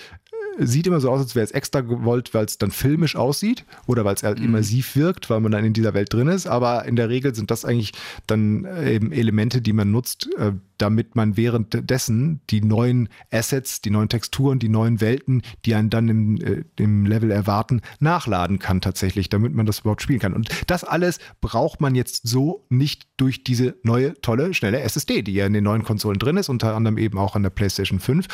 [0.59, 4.05] sieht immer so aus, als wäre es extra gewollt, weil es dann filmisch aussieht oder
[4.05, 4.47] weil es halt mhm.
[4.47, 6.47] immersiv wirkt, weil man dann in dieser Welt drin ist.
[6.47, 7.93] Aber in der Regel sind das eigentlich
[8.27, 13.91] dann äh, eben Elemente, die man nutzt, äh, damit man währenddessen die neuen Assets, die
[13.91, 18.81] neuen Texturen, die neuen Welten, die einen dann im, äh, im Level erwarten, nachladen kann
[18.81, 20.35] tatsächlich, damit man das überhaupt spielen kann.
[20.35, 25.35] Und das alles braucht man jetzt so nicht durch diese neue, tolle, schnelle SSD, die
[25.35, 28.27] ja in den neuen Konsolen drin ist, unter anderem eben auch an der PlayStation 5.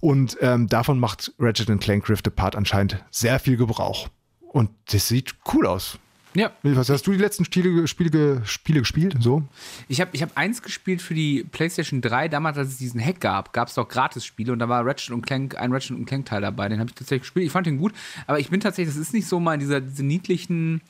[0.00, 4.08] Und ähm, davon macht Ratchet Clank Rift Apart anscheinend sehr viel Gebrauch.
[4.40, 5.98] Und das sieht cool aus.
[6.36, 6.52] Ja.
[6.62, 9.16] Was hast du die letzten Spiele, Spiele, Spiele gespielt?
[9.20, 9.42] So?
[9.88, 12.28] Ich habe ich hab eins gespielt für die PlayStation 3.
[12.28, 15.24] Damals, als es diesen Hack gab, gab es doch Gratis-Spiele und da war Ratchet und
[15.24, 16.68] Clank, ein Ratchet und Clank-Teil dabei.
[16.68, 17.46] Den habe ich tatsächlich gespielt.
[17.46, 17.94] Ich fand den gut,
[18.26, 20.82] aber ich bin tatsächlich, das ist nicht so mal dieser, diese niedlichen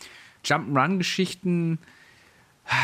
[0.44, 1.78] Jump'n'Run-Geschichten.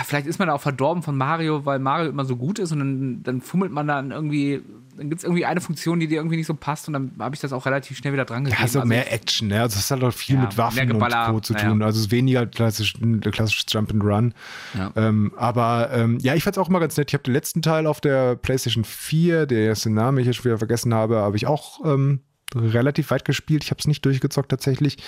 [0.06, 2.78] Vielleicht ist man da auch verdorben von Mario, weil Mario immer so gut ist und
[2.78, 4.62] dann, dann fummelt man dann irgendwie,
[4.96, 7.34] dann gibt es irgendwie eine Funktion, die dir irgendwie nicht so passt und dann habe
[7.34, 8.62] ich das auch relativ schnell wieder dran gegeben.
[8.62, 9.60] Ja, so Also mehr Action, ne?
[9.60, 11.40] Also es hat auch viel Ja, mit Waffen und Co.
[11.40, 11.82] zu tun.
[11.82, 12.94] Also es ist weniger klassisch,
[13.32, 14.34] klassisches Jump and Run.
[14.78, 14.92] Ja.
[14.94, 17.10] Ähm, aber ähm, ja, ich fand es auch immer ganz nett.
[17.10, 20.58] Ich habe den letzten Teil auf der PlayStation 4, der erste Name ich jetzt wieder
[20.58, 22.20] vergessen habe, habe ich auch ähm,
[22.54, 23.64] relativ weit gespielt.
[23.64, 24.98] Ich habe es nicht durchgezockt tatsächlich.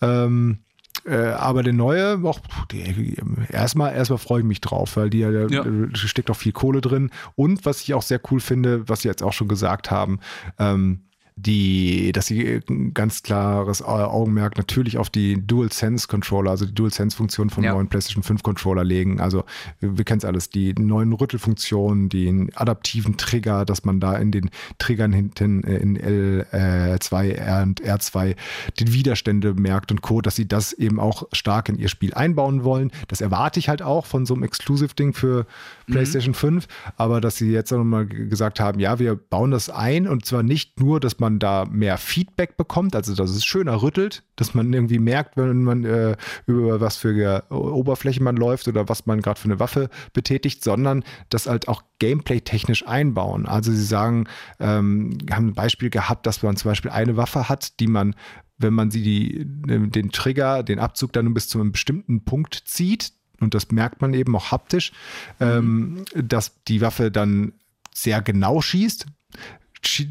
[0.00, 0.60] Ähm,
[1.04, 2.40] äh, aber der neue, auch,
[2.70, 3.16] die,
[3.50, 5.30] erstmal, erstmal freue ich mich drauf, weil die, ja.
[5.30, 5.64] Ja.
[5.94, 7.10] steckt auch viel Kohle drin.
[7.34, 10.20] Und was ich auch sehr cool finde, was sie jetzt auch schon gesagt haben,
[10.58, 11.00] ähm,
[11.36, 17.64] die, dass sie ein ganz klares Augenmerk natürlich auf die DualSense-Controller, also die DualSense-Funktion vom
[17.64, 17.72] Ja.
[17.74, 19.20] neuen PlayStation 5-Controller legen.
[19.20, 19.44] Also
[19.80, 24.50] wir, kennen es alles, die neuen Rüttelfunktionen, den adaptiven Trigger, dass man da in den
[24.78, 28.36] Triggern hinten äh, in L2, R und R2
[28.78, 32.62] die Widerstände merkt und Co., dass sie das eben auch stark in ihr Spiel einbauen
[32.62, 32.92] wollen.
[33.08, 35.46] Das erwarte ich halt auch von so einem Exclusive-Ding für
[35.86, 36.66] PlayStation 5,
[36.96, 40.44] aber dass sie jetzt auch nochmal gesagt haben, ja, wir bauen das ein und zwar
[40.44, 44.72] nicht nur, dass man da mehr Feedback bekommt, also dass es schöner rüttelt, dass man
[44.72, 46.16] irgendwie merkt, wenn man äh,
[46.46, 50.62] über was für äh, Oberfläche man läuft oder was man gerade für eine Waffe betätigt,
[50.62, 53.46] sondern das halt auch gameplay-technisch einbauen.
[53.46, 54.26] Also sie sagen,
[54.60, 58.14] ähm, haben ein Beispiel gehabt, dass man zum Beispiel eine Waffe hat, die man
[58.56, 63.12] wenn man sie die, den Trigger, den Abzug dann bis zu einem bestimmten Punkt zieht,
[63.40, 64.92] und das merkt man eben auch haptisch,
[65.40, 67.54] ähm, dass die Waffe dann
[67.92, 69.63] sehr genau schießt, schi-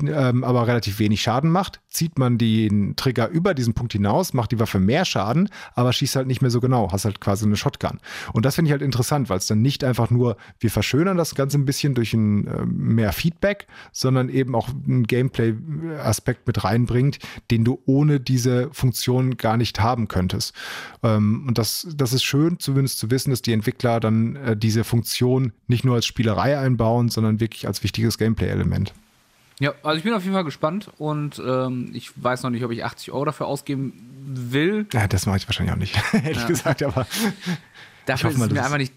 [0.06, 1.82] ähm, aber relativ wenig Schaden macht.
[1.90, 6.16] Zieht man den Trigger über diesen Punkt hinaus, macht die Waffe mehr Schaden, aber schießt
[6.16, 8.00] halt nicht mehr so genau, hast halt quasi eine Shotgun.
[8.34, 11.36] Und das finde ich halt interessant, weil es dann nicht einfach nur, wir verschönern das
[11.36, 17.20] Ganze ein bisschen durch ein äh, mehr Feedback, sondern eben auch einen Gameplay-Aspekt mit reinbringt,
[17.52, 20.54] den du ohne diese Funktion gar nicht haben könntest.
[21.04, 24.84] Ähm, und das, das ist schön, zumindest zu wissen, dass die Entwickler dann äh, diese
[24.84, 28.94] Funktion nicht nur als Spielerei einbauen, sondern wirklich als wichtiges Gameplay-Element.
[29.64, 32.72] Ja, also ich bin auf jeden Fall gespannt und ähm, ich weiß noch nicht, ob
[32.72, 33.94] ich 80 Euro dafür ausgeben
[34.26, 34.86] will.
[34.92, 36.48] Ja, das mache ich wahrscheinlich auch nicht, ehrlich Ja.
[36.48, 37.08] gesagt, aber
[38.06, 38.94] Dafür hoffe ist es mir einfach nicht,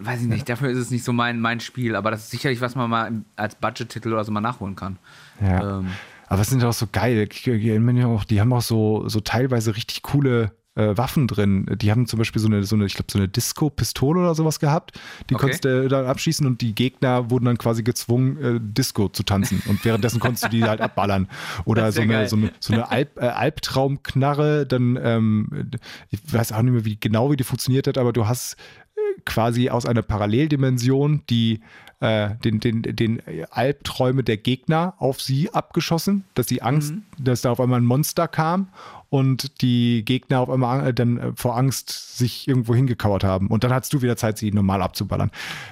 [0.00, 2.60] weiß ich nicht, dafür ist es nicht so mein, mein Spiel, aber das ist sicherlich,
[2.60, 4.98] was man mal als Budget-Titel oder so mal nachholen kann.
[5.40, 5.78] ja.
[5.78, 5.88] Ähm,
[6.26, 7.26] Aber es sind ja auch so geil.
[7.32, 11.66] Ich- ich Die haben auch so, so teilweise richtig coole äh, Waffen drin.
[11.76, 14.60] Die haben zum Beispiel so eine, so eine ich glaube, so eine Disco-Pistole oder sowas
[14.60, 14.98] gehabt.
[15.28, 15.40] Die Okay.
[15.40, 19.24] konntest du äh, dann abschießen und die Gegner wurden dann quasi gezwungen, äh, Disco zu
[19.24, 19.62] tanzen.
[19.66, 21.28] Und währenddessen konntest du die halt abballern.
[21.64, 25.70] Oder so eine, so eine, so eine Alp, äh, Albtraumknarre, dann, ähm,
[26.10, 28.54] ich weiß auch nicht mehr, wie genau wie die funktioniert hat, aber du hast
[28.96, 31.60] äh, quasi aus einer Paralleldimension die
[32.00, 33.20] äh, den, den, den
[33.50, 38.28] Albträume der Gegner auf sie abgeschossen, dass sie Angst, dass da auf einmal ein Monster
[38.28, 38.68] kam
[39.10, 43.46] und die Gegner auf einmal äh, dann äh, vor Angst sich irgendwo hingekauert haben.
[43.48, 45.30] Und dann hattest du wieder Zeit, sie normal abzuballern.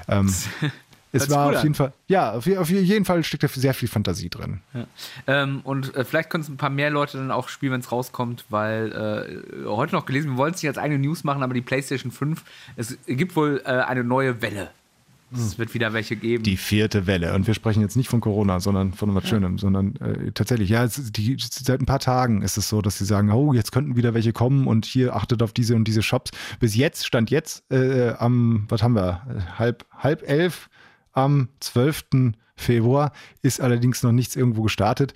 [0.09, 0.33] Ähm,
[1.13, 3.89] es war auf jeden Fall, ja, auf, je- auf jeden Fall steckt da sehr viel
[3.89, 4.61] Fantasie drin.
[5.27, 7.91] Ähm, und äh, vielleicht können es ein paar mehr Leute dann auch spielen, wenn es
[7.93, 8.93] rauskommt, weil
[9.65, 12.11] äh, heute noch gelesen, wir wollen es nicht als eigene News machen, aber die PlayStation
[12.13, 12.43] 5,
[12.77, 14.71] es gibt wohl äh, eine neue Welle.
[15.33, 16.45] Es wird wieder welche geben.
[16.45, 17.35] Die vierte Welle.
[17.35, 20.87] Und wir sprechen jetzt nicht von Corona, sondern von was Schönem, sondern äh, tatsächlich, ja,
[20.87, 24.15] die, seit ein paar Tagen ist es so, dass sie sagen, oh, jetzt könnten wieder
[24.15, 26.31] welche kommen und hier achtet auf diese und diese Shops.
[26.61, 30.69] Bis jetzt, stand jetzt äh, am, was haben wir, äh, halb, halb elf
[31.13, 32.35] am 12.
[32.55, 33.13] Februar,
[33.43, 35.13] ist allerdings noch nichts irgendwo gestartet.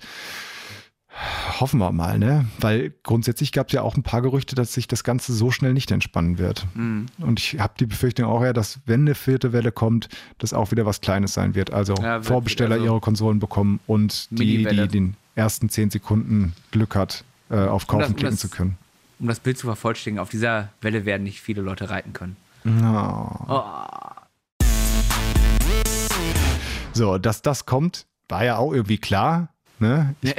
[1.59, 2.45] Hoffen wir mal, ne?
[2.59, 5.73] Weil grundsätzlich gab es ja auch ein paar Gerüchte, dass sich das Ganze so schnell
[5.73, 6.65] nicht entspannen wird.
[6.73, 7.05] Mhm.
[7.19, 10.09] Und ich habe die Befürchtung auch ja, dass wenn eine vierte Welle kommt,
[10.39, 11.71] das auch wieder was Kleines sein wird.
[11.71, 16.53] Also Ja, wird- Vorbesteller also ihre Konsolen bekommen und die, die den ersten zehn Sekunden
[16.71, 18.77] Glück hat, äh, auf Um Kaufen das- um klicken das- zu können.
[19.19, 22.35] um das Bild zu vervollständigen, auf dieser Welle werden nicht viele Leute reiten können.
[22.65, 24.15] Ja.
[26.93, 29.49] So, dass das kommt, war ja auch irgendwie klar.
[29.81, 30.15] Ne?
[30.21, 30.35] Ich,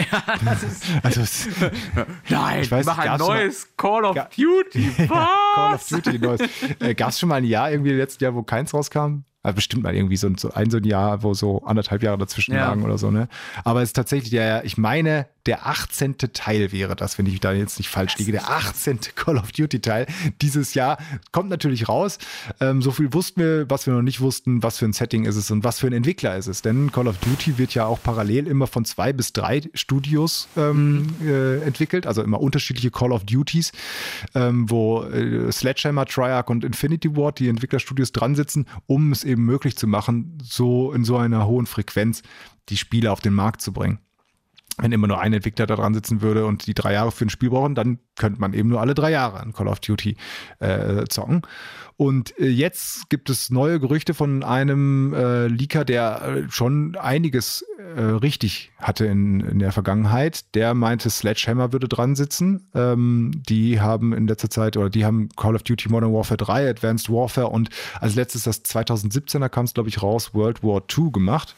[1.02, 1.48] also es,
[2.28, 4.90] nein, Ich weiß, mach ein schon mal- neues Call of Duty.
[5.08, 5.86] Call of Was?
[5.88, 6.40] Duty neues.
[6.78, 9.24] Äh, Gab es schon mal ein Jahr irgendwie letztes Jahr, wo keins rauskam?
[9.42, 12.16] Also bestimmt mal irgendwie so ein, so ein so ein Jahr, wo so anderthalb Jahre
[12.18, 12.68] dazwischen Ja.
[12.68, 13.26] lagen oder so, ne?
[13.64, 16.18] Aber es ist tatsächlich, ja, ich meine, der 18.
[16.18, 18.32] Teil wäre das, wenn ich da jetzt nicht falsch liege.
[18.32, 19.00] Der 18.
[19.16, 20.06] Call of Duty Teil
[20.40, 20.98] dieses Jahr
[21.32, 22.18] kommt natürlich raus.
[22.60, 25.36] Ähm, so viel wussten wir, was wir noch nicht wussten, was für ein Setting ist
[25.36, 26.62] es und was für ein Entwickler ist es.
[26.62, 31.08] Denn Call of Duty wird ja auch parallel immer von zwei bis drei Studios ähm,
[31.18, 31.28] mhm.
[31.28, 33.72] äh, entwickelt, also immer unterschiedliche Call of Duties,
[34.34, 39.44] ähm, wo äh, Sledgehammer, Triarch und Infinity Ward, die Entwicklerstudios dran sitzen, um es eben
[39.44, 42.22] möglich zu machen, so in so einer hohen Frequenz
[42.68, 43.98] die Spiele auf den Markt zu bringen
[44.78, 47.30] wenn immer nur ein Entwickler da dran sitzen würde und die drei Jahre für ein
[47.30, 50.16] Spiel brauchen, dann könnte man eben nur alle drei Jahre an Call of Duty
[50.60, 51.42] äh, zocken.
[51.96, 57.64] Und äh, jetzt gibt es neue Gerüchte von einem äh, Leaker, der äh, schon einiges
[57.96, 60.54] äh, richtig hatte in, in der Vergangenheit.
[60.54, 62.66] Der meinte, Sledgehammer würde dran sitzen.
[62.74, 66.70] Ähm, die haben in letzter Zeit oder die haben Call of Duty Modern Warfare 3,
[66.70, 67.68] Advanced Warfare und
[68.00, 71.54] als letztes das 2017er kam es, glaube ich, raus, World War II gemacht.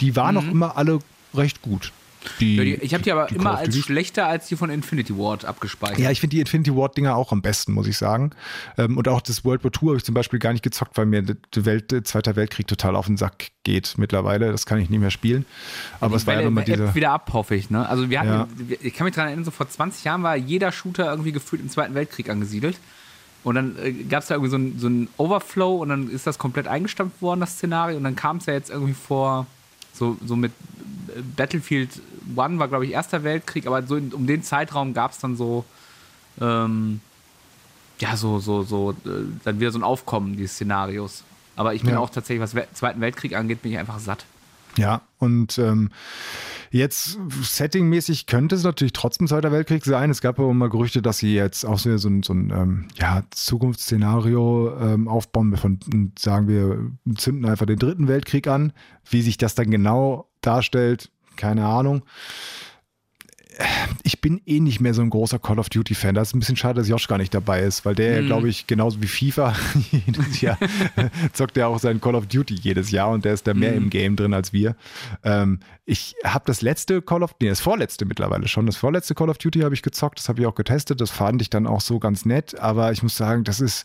[0.00, 0.42] Die waren mhm.
[0.42, 0.98] noch immer alle
[1.34, 1.92] recht gut.
[2.40, 5.16] Die, ja, die, ich habe die aber die immer als schlechter als die von Infinity
[5.16, 5.98] Ward abgespeichert.
[5.98, 8.30] Ja, ich finde die Infinity Ward-Dinger auch am besten, muss ich sagen.
[8.76, 11.06] Ähm, und auch das World War II habe ich zum Beispiel gar nicht gezockt, weil
[11.06, 14.50] mir der Welt, der Zweite Weltkrieg total auf den Sack geht mittlerweile.
[14.50, 15.44] Das kann ich nicht mehr spielen.
[16.00, 16.94] Aber es war ja nochmal diese.
[16.94, 17.70] wieder ab, hoffe ich.
[17.70, 17.88] Ne?
[17.88, 18.28] Also wir hatten,
[18.68, 18.76] ja.
[18.80, 21.68] ich kann mich daran erinnern, so vor 20 Jahren war jeder Shooter irgendwie gefühlt im
[21.68, 22.78] Zweiten Weltkrieg angesiedelt.
[23.44, 24.56] Und dann äh, gab es da irgendwie so
[24.90, 27.96] ein, so Overflow und dann ist das komplett eingestampft worden, das Szenario.
[27.96, 29.46] Und dann kam es ja jetzt irgendwie vor,
[29.92, 30.52] so, so mit
[31.36, 31.90] Battlefield
[32.36, 35.36] One war, glaube ich, Erster Weltkrieg, aber so in, um den Zeitraum gab es dann
[35.36, 35.64] so,
[36.40, 37.00] ähm,
[37.98, 41.24] ja, so, so, so, äh, dann wieder so ein Aufkommen dieses Szenarios.
[41.56, 41.98] Aber ich bin ja.
[41.98, 44.24] auch tatsächlich, was We Zweiten Weltkrieg angeht, bin ich einfach satt.
[44.76, 45.90] Ja, und ähm,
[46.70, 50.10] jetzt settingmäßig könnte es natürlich trotzdem Zweiter Weltkrieg sein.
[50.10, 52.88] Es gab aber mal Gerüchte, dass sie jetzt auch so, so ein, so ein ähm,
[52.94, 55.80] ja, Zukunftsszenario ähm, aufbauen von,
[56.16, 58.72] sagen wir, zünden einfach den Dritten Weltkrieg an.
[59.10, 62.02] Wie sich das dann genau darstellt, keine Ahnung.
[64.04, 66.14] Ich bin eh nicht mehr so ein großer Call of Duty-Fan.
[66.14, 68.26] Das ist ein bisschen schade, dass Josh gar nicht dabei ist, weil der, mm.
[68.26, 69.52] glaube ich, genauso wie FIFA
[69.90, 70.58] jedes Jahr
[71.32, 73.76] zockt er auch sein Call of Duty jedes Jahr und der ist da mehr mm.
[73.76, 74.76] im Game drin als wir.
[75.24, 79.28] Ähm, ich habe das letzte Call of, nee, das vorletzte mittlerweile schon, das vorletzte Call
[79.28, 81.80] of Duty habe ich gezockt, das habe ich auch getestet, das fand ich dann auch
[81.80, 83.84] so ganz nett, aber ich muss sagen, das ist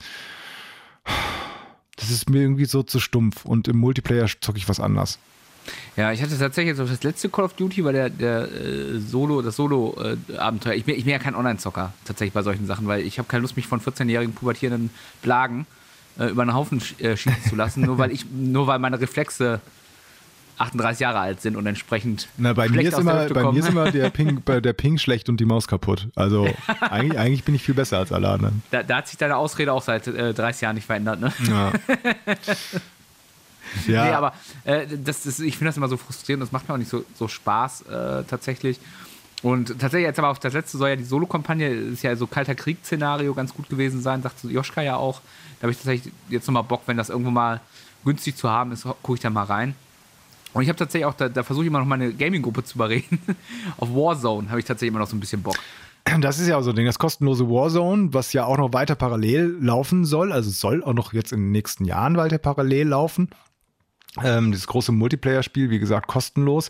[1.96, 5.20] das ist mir irgendwie so zu stumpf und im Multiplayer zocke ich was anders.
[5.96, 9.42] Ja, ich hatte tatsächlich jetzt das letzte Call of Duty, war der, der äh, Solo,
[9.42, 10.74] das Solo-Abenteuer.
[10.74, 13.28] Äh, ich, bin, ich bin ja kein Online-Zocker tatsächlich bei solchen Sachen, weil ich habe
[13.28, 14.90] keine Lust, mich von 14-jährigen pubertierenden
[15.22, 15.66] Blagen
[16.20, 19.00] äh, über einen Haufen sch äh, schießen zu lassen, nur weil ich, nur weil meine
[19.00, 19.62] Reflexe
[20.58, 22.28] 38 Jahre alt sind und entsprechend.
[22.38, 25.40] Na, bei mir ist immer, bei mir ist immer der Ping, der Ping schlecht und
[25.40, 26.10] die Maus kaputt.
[26.16, 26.48] Also
[26.80, 28.62] eigentlich, eigentlich bin ich viel besser als alle anderen.
[28.72, 31.34] Da, da hat sich deine Ausrede auch seit äh, 30 Jahren nicht verändert, ne?
[31.50, 31.72] Ja.
[33.88, 34.06] Ja.
[34.06, 36.80] Nee, aber äh, das, das, ich finde das immer so frustrierend, das macht mir auch
[36.80, 38.80] nicht so, so Spaß äh, tatsächlich.
[39.42, 42.56] Und tatsächlich, jetzt aber auf das letzte soll ja die Solo-Kampagne, ist ja so kalter
[42.56, 45.20] Krieg-Szenario ganz gut gewesen sein, sagt Joschka ja auch.
[45.60, 47.60] Da habe ich tatsächlich jetzt nochmal Bock, wenn das irgendwo mal
[48.06, 49.76] günstig zu haben ist, gucke ich da mal rein.
[50.54, 53.20] Und ich habe tatsächlich auch, da, da versuche ich immer noch meine Gaming-Gruppe zu überreden.
[53.78, 55.58] auf Warzone habe ich tatsächlich immer noch so ein bisschen Bock.
[56.20, 58.96] Das ist ja auch so ein Ding, das kostenlose Warzone, was ja auch noch weiter
[58.96, 63.30] parallel laufen soll, also soll auch noch jetzt in den nächsten Jahren weiter parallel laufen.
[64.22, 66.70] Ähm, dieses große Multiplayer-Spiel, wie gesagt, kostenlos.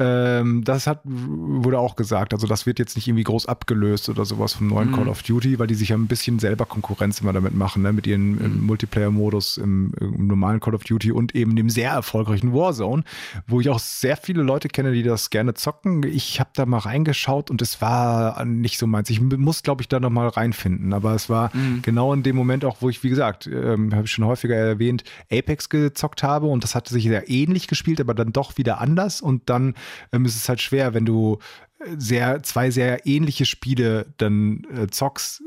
[0.00, 2.32] Ähm, das hat, wurde auch gesagt.
[2.32, 4.94] Also, das wird jetzt nicht irgendwie groß abgelöst oder sowas vom neuen mhm.
[4.94, 7.92] Call of Duty, weil die sich ja ein bisschen selber Konkurrenz immer damit machen, ne?
[7.92, 8.66] mit ihren mhm.
[8.66, 13.02] Multiplayer-Modus im, im, normalen Call of Duty und eben dem sehr erfolgreichen Warzone,
[13.48, 16.04] wo ich auch sehr viele Leute kenne, die das gerne zocken.
[16.04, 19.10] Ich habe da mal reingeschaut und es war nicht so meins.
[19.10, 20.92] Ich muss, glaube ich, da nochmal reinfinden.
[20.92, 21.82] Aber es war mhm.
[21.82, 25.02] genau in dem Moment auch, wo ich, wie gesagt, ähm, habe ich schon häufiger erwähnt,
[25.32, 29.20] Apex gezockt habe und das hatte sich sehr ähnlich gespielt, aber dann doch wieder anders
[29.20, 29.74] und dann
[30.12, 31.38] ähm, ist es halt schwer, wenn du
[31.80, 35.42] äh, sehr, zwei sehr ähnliche Spiele dann äh, zockst,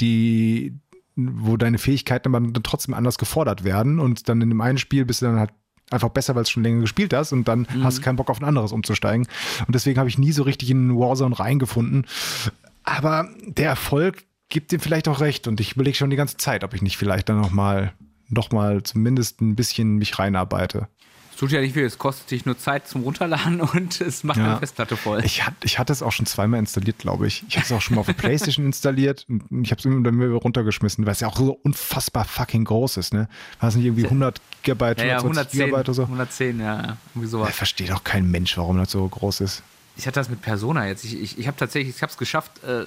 [0.00, 0.74] die,
[1.16, 5.04] wo deine Fähigkeiten aber dann trotzdem anders gefordert werden und dann in dem einen Spiel
[5.04, 5.50] bist du dann halt
[5.90, 7.84] einfach besser, weil du schon länger gespielt hast und dann mhm.
[7.84, 9.26] hast du keinen Bock auf ein anderes umzusteigen.
[9.66, 12.06] Und deswegen habe ich nie so richtig in Warzone reingefunden.
[12.84, 16.64] Aber der Erfolg gibt dem vielleicht auch recht und ich überlege schon die ganze Zeit,
[16.64, 17.92] ob ich nicht vielleicht dann nochmal
[18.28, 20.88] noch mal zumindest ein bisschen mich reinarbeite.
[21.40, 24.44] Tut ja nicht viel, es kostet dich nur Zeit zum Runterladen und es macht ja.
[24.44, 25.24] eine Festplatte voll.
[25.24, 27.44] Ich, hat, ich hatte es auch schon zweimal installiert, glaube ich.
[27.48, 30.04] Ich habe es auch schon mal auf der Playstation installiert und ich habe es immer
[30.04, 33.26] wieder runtergeschmissen, weil es ja auch so unfassbar fucking groß ist, ne?
[33.58, 36.02] War es nicht irgendwie 100 Gigabyte, ja, ja, 110, Gigabyte oder so?
[36.02, 37.48] 110, ja, irgendwie sowas.
[37.48, 39.62] Da versteht auch kein Mensch, warum das so groß ist.
[39.96, 41.06] Ich hatte das mit Persona jetzt.
[41.06, 42.52] Ich, ich, ich habe tatsächlich, ich habe es geschafft.
[42.64, 42.84] Äh,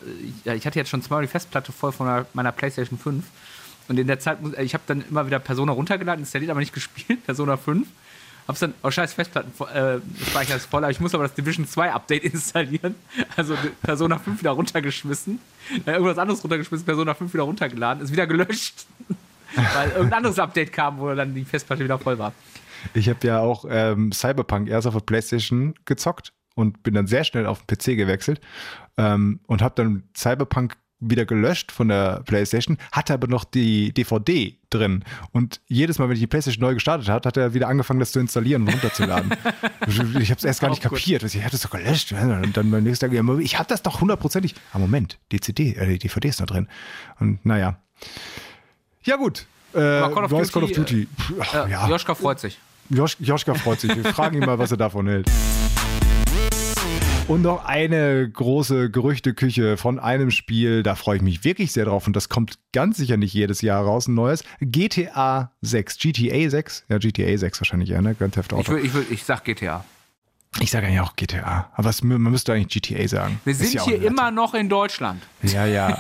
[0.54, 3.26] ich, hatte jetzt schon zweimal die Festplatte voll von meiner PlayStation 5
[3.88, 7.24] und in der Zeit, ich habe dann immer wieder Persona runtergeladen, installiert, aber nicht gespielt,
[7.26, 7.88] Persona 5.
[8.48, 11.92] hab's dann, oh scheiß Festplatten, äh, Speicher ist voll, ich muss aber das Division 2
[11.92, 12.96] Update installieren.
[13.36, 15.40] Also Persona 5 wieder runtergeschmissen,
[15.86, 18.86] äh, irgendwas anderes runtergeschmissen, Persona 5 wieder runtergeladen, ist wieder gelöscht.
[19.56, 22.34] weil irgendein anderes Update kam, wo dann die Festplatte wieder voll war.
[22.94, 27.24] Ich habe ja auch ähm, Cyberpunk erst auf der Playstation gezockt und bin dann sehr
[27.24, 28.42] schnell auf den PC gewechselt
[28.98, 34.58] ähm, und habe dann Cyberpunk wieder gelöscht von der PlayStation, hatte aber noch die DVD
[34.70, 35.04] drin.
[35.32, 38.12] Und jedes Mal, wenn ich die PlayStation neu gestartet habe, hat er wieder angefangen, das
[38.12, 39.32] zu installieren und runterzuladen.
[39.88, 41.24] ich habe es erst gar nicht kapiert.
[41.24, 42.12] Ich hatte es doch gelöscht.
[42.14, 44.56] Und dann beim nächsten Tag, ich habe das doch hundertprozentig.
[44.72, 46.68] Ah, Moment, die CD, äh, die DVD ist noch drin.
[47.20, 47.78] Und naja.
[49.04, 49.46] Ja, gut.
[49.74, 51.08] Äh, Call of Duty, Call of Duty.
[51.54, 51.88] Äh, ja.
[51.88, 52.60] Joschka freut sich.
[52.90, 53.96] Josch, Joschka freut sich.
[53.96, 55.30] Wir fragen ihn mal, was er davon hält.
[57.30, 62.06] Und noch eine große Gerüchteküche von einem Spiel, da freue ich mich wirklich sehr drauf
[62.06, 64.44] und das kommt ganz sicher nicht jedes Jahr raus, ein neues.
[64.60, 68.14] GTA 6, GTA 6, ja GTA 6 wahrscheinlich eher, ne?
[68.14, 68.74] Grand Theft Ich, Auto.
[68.74, 69.86] will, ich, will, ich sag GTA.
[70.60, 73.40] Ich sage eigentlich auch GTA, aber es, man müsste eigentlich GTA sagen.
[73.44, 75.22] Wir sind ja hier immer noch in Deutschland.
[75.42, 76.00] Ja, ja.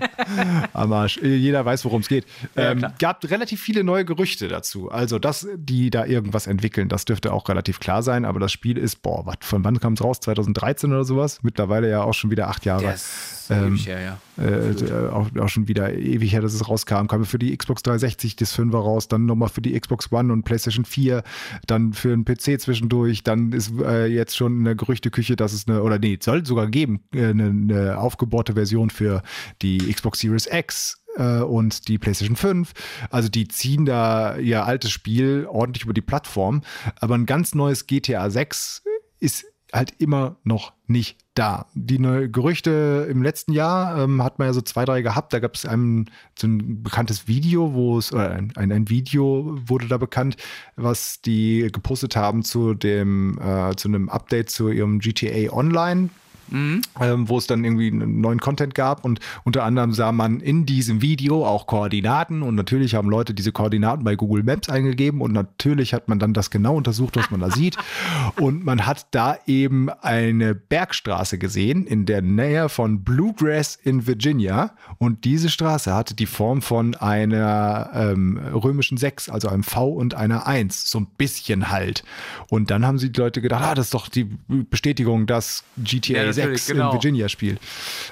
[0.72, 1.18] Am Arsch.
[1.20, 2.24] Jeder weiß, worum es geht.
[2.54, 2.94] Ja, ähm, klar.
[2.98, 4.90] gab relativ viele neue Gerüchte dazu.
[4.90, 8.24] Also, dass die da irgendwas entwickeln, das dürfte auch relativ klar sein.
[8.24, 10.20] Aber das Spiel ist, boah, wat, von wann kam es raus?
[10.20, 11.40] 2013 oder sowas?
[11.42, 12.92] Mittlerweile ja auch schon wieder acht Jahre.
[12.92, 14.18] Ist Ähm, ewig her, ja.
[14.38, 17.06] Äh, auch, auch schon wieder ewig her, dass es rauskam.
[17.06, 20.44] Kam für die Xbox 360 das 5er raus, dann nochmal für die Xbox One und
[20.44, 21.22] PlayStation 4,
[21.66, 25.68] dann für einen PC zwischendurch, dann ist äh, jetzt schon in der Gerüchteküche, dass es
[25.68, 29.22] eine, oder nee, soll sogar geben, äh, eine, eine aufgebohrte Version für
[29.60, 32.72] die Xbox Series X äh, und die PlayStation 5.
[33.10, 36.62] Also die ziehen da ihr altes Spiel ordentlich über die Plattform,
[36.96, 38.82] aber ein ganz neues GTA 6
[39.20, 41.66] ist halt immer noch nicht da.
[41.74, 45.32] Die neue Gerüchte im letzten Jahr ähm, hat man ja so zwei, drei gehabt.
[45.32, 49.88] Da gab es ein, so ein bekanntes Video, wo es, oder ein, ein, Video wurde
[49.88, 50.36] da bekannt,
[50.76, 56.10] was die gepostet haben zu dem, äh, zu einem Update zu ihrem GTA Online
[56.52, 59.04] ähm, wo es dann irgendwie einen neuen Content gab.
[59.04, 62.42] Und unter anderem sah man in diesem Video auch Koordinaten.
[62.42, 65.20] Und natürlich haben Leute diese Koordinaten bei Google Maps eingegeben.
[65.20, 67.76] Und natürlich hat man dann das genau untersucht, was man da sieht.
[68.36, 74.72] Und man hat da eben eine Bergstraße gesehen in der Nähe von Bluegrass in Virginia.
[74.98, 80.14] Und diese Straße hatte die Form von einer ähm, römischen 6, also einem V und
[80.14, 82.04] einer 1, so ein bisschen halt.
[82.48, 86.14] Und dann haben sie die Leute gedacht, ah, das ist doch die Bestätigung, dass GTA
[86.14, 86.86] Ja, natürlich, 6 genau.
[86.88, 87.60] in Virginia spielt.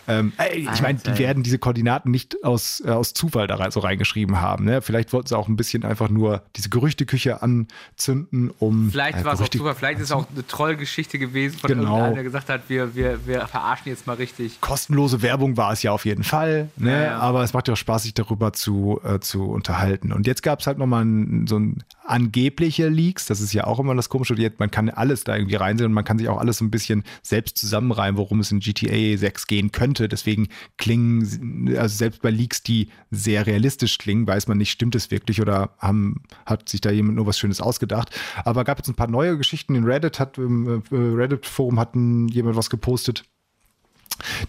[0.09, 3.71] Ähm, ey, ich meine, die werden diese Koordinaten nicht aus, äh, aus Zufall da rein,
[3.71, 4.65] so reingeschrieben haben.
[4.65, 4.83] Ne?
[4.83, 8.91] Vielleicht wollten sie auch ein bisschen einfach nur diese Gerüchteküche anzünden, um.
[8.91, 11.83] Vielleicht äh, war es auch Zufall, vielleicht ist es auch eine Trollgeschichte gewesen von Genau.
[11.83, 14.61] irgendeinem, der gesagt hat, wir, wir, wir verarschen jetzt mal richtig.
[14.61, 16.93] kostenlose Werbung war es ja auf jeden Fall, ne?
[16.93, 17.19] Ja, ja.
[17.19, 20.13] aber es macht ja auch Spaß, sich darüber zu, äh, zu unterhalten.
[20.13, 23.79] Und jetzt gab es halt nochmal ein, so ein angebliche Leaks, das ist ja auch
[23.79, 26.39] immer das Komische, jetzt, man kann alles da irgendwie reinsehen und man kann sich auch
[26.39, 30.09] alles so ein bisschen selbst zusammenreimen, worum es in GTA 6 gehen könnte.
[30.09, 30.49] Deswegen
[30.79, 35.41] klingen, also selbst bei Leaks, die sehr realistisch klingen, weiß man nicht, stimmt es wirklich
[35.41, 38.11] oder haben, hat sich da jemand nur was Schönes ausgedacht.
[38.45, 42.57] Aber gab jetzt ein paar neue Geschichten in Reddit, hat im äh, Reddit-Forum hatten jemand
[42.57, 43.25] was gepostet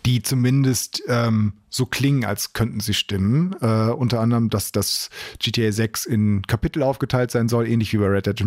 [0.06, 3.56] die zumindest ähm, so klingen, als könnten sie stimmen.
[3.62, 5.10] Äh, unter anderem, dass das
[5.40, 8.44] GTA 6 in Kapitel aufgeteilt sein soll, ähnlich wie bei Red Dead,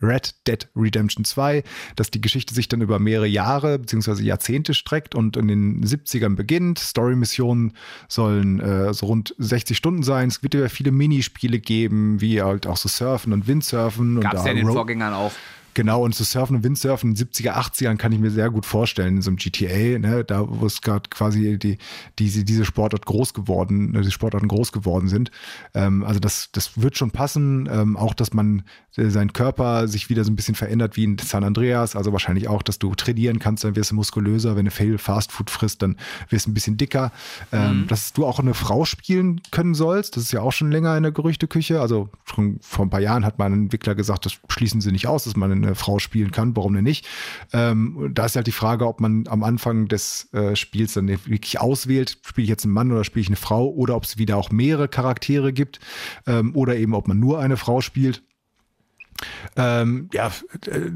[0.00, 1.64] Red Dead Redemption 2,
[1.96, 4.22] dass die Geschichte sich dann über mehrere Jahre bzw.
[4.22, 6.78] Jahrzehnte streckt und in den 70ern beginnt.
[6.78, 7.72] Story-Missionen
[8.08, 10.28] sollen äh, so rund 60 Stunden sein.
[10.28, 14.20] Es wird ja viele Minispiele geben, wie halt auch so Surfen und Windsurfen.
[14.20, 15.32] Gab es ja in den Ro- Vorgängern auch.
[15.80, 18.66] Genau, und zu surfen und Windsurfen in den 70er, 80ern kann ich mir sehr gut
[18.66, 21.78] vorstellen, in so einem GTA, ne, da wo es gerade quasi die,
[22.18, 25.30] diese, diese Sportart groß geworden, äh, die Sportarten groß geworden sind.
[25.72, 27.66] Ähm, also das, das wird schon passen.
[27.72, 28.64] Ähm, auch, dass man
[28.96, 31.96] äh, sein Körper sich wieder so ein bisschen verändert wie in San Andreas.
[31.96, 34.56] Also wahrscheinlich auch, dass du trainieren kannst, dann wirst du muskulöser.
[34.56, 35.96] Wenn du viel Fastfood frisst, dann
[36.28, 37.12] wirst du ein bisschen dicker.
[37.52, 40.96] Ähm, Dass du auch eine Frau spielen können sollst, das ist ja auch schon länger
[40.96, 41.80] in der Gerüchteküche.
[41.80, 45.06] Also schon vor ein paar Jahren hat mal ein Entwickler gesagt, das schließen sie nicht
[45.06, 46.56] aus, dass man eine Frau spielen kann.
[46.56, 47.06] Warum denn nicht?
[47.52, 51.60] Ähm, da ist halt die Frage, ob man am Anfang des äh, Spiels dann wirklich
[51.60, 54.36] auswählt, spiele ich jetzt einen Mann oder spiele ich eine Frau oder ob es wieder
[54.36, 55.80] auch mehrere Charaktere gibt
[56.26, 58.22] ähm, oder eben ob man nur eine Frau spielt.
[59.56, 60.28] Ähm, ja,
[60.66, 60.90] äh,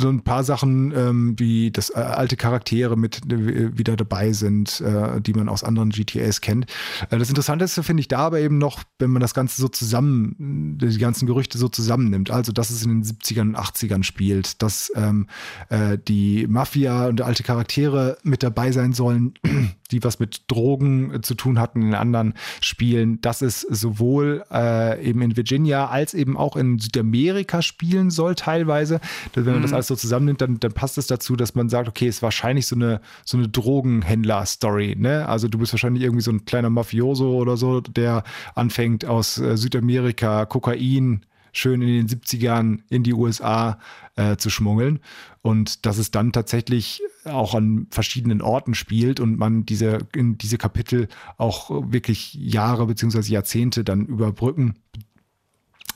[0.00, 4.80] so ein paar Sachen, ähm, wie das äh, alte Charaktere mit äh, wieder dabei sind,
[4.80, 6.66] äh, die man aus anderen GTAs kennt.
[7.10, 10.78] Äh, das Interessanteste finde ich da aber eben noch, wenn man das Ganze so zusammen,
[10.80, 12.30] die ganzen Gerüchte so zusammennimmt.
[12.30, 15.26] Also, dass es in den 70ern und 80ern spielt, dass ähm,
[15.68, 19.34] äh, die Mafia und alte Charaktere mit dabei sein sollen,
[19.90, 25.04] die was mit Drogen äh, zu tun hatten in anderen Spielen, dass es sowohl äh,
[25.04, 29.00] eben in Virginia als eben auch in Südamerika spielen soll, teilweise.
[29.34, 29.62] Wenn man mhm.
[29.62, 32.22] das alles so zusammennimmt, dann, dann passt es dazu, dass man sagt, okay, es ist
[32.22, 34.96] wahrscheinlich so eine, so eine Drogenhändler-Story.
[34.98, 35.28] Ne?
[35.28, 39.56] Also du bist wahrscheinlich irgendwie so ein kleiner Mafioso oder so, der anfängt aus äh,
[39.56, 43.78] Südamerika Kokain schön in den 70ern in die USA
[44.16, 45.00] äh, zu schmuggeln
[45.42, 50.58] und dass es dann tatsächlich auch an verschiedenen Orten spielt und man diese in diese
[50.58, 51.08] Kapitel
[51.38, 54.74] auch wirklich Jahre beziehungsweise Jahrzehnte dann überbrücken.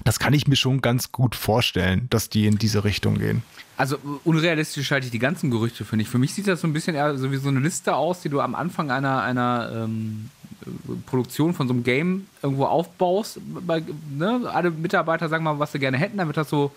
[0.04, 3.42] Das kann ich mir schon ganz gut vorstellen, dass die in diese Richtung gehen.
[3.76, 6.08] Also unrealistisch halte ich die ganzen Gerüchte, finde ich.
[6.08, 8.28] Für mich sieht das so ein bisschen eher so wie so eine Liste aus, die
[8.28, 10.30] du am Anfang einer, einer ähm,
[11.06, 13.82] Produktion von so einem Game irgendwo aufbaust, bei,
[14.16, 16.72] ne, alle Mitarbeiter sagen mal, was sie gerne hätten, dann wird das so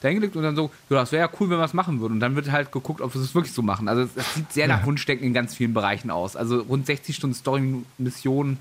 [0.00, 2.14] dahingelegt und dann so, ja, das wäre ja cool, wenn wir es machen würden.
[2.14, 3.88] Und dann wird halt geguckt, ob wir es wirklich so machen.
[3.88, 6.36] Also es sieht sehr nach Wunschdenken in ganz vielen Bereichen aus.
[6.36, 8.58] Also rund 60 Stunden Story-Missionen.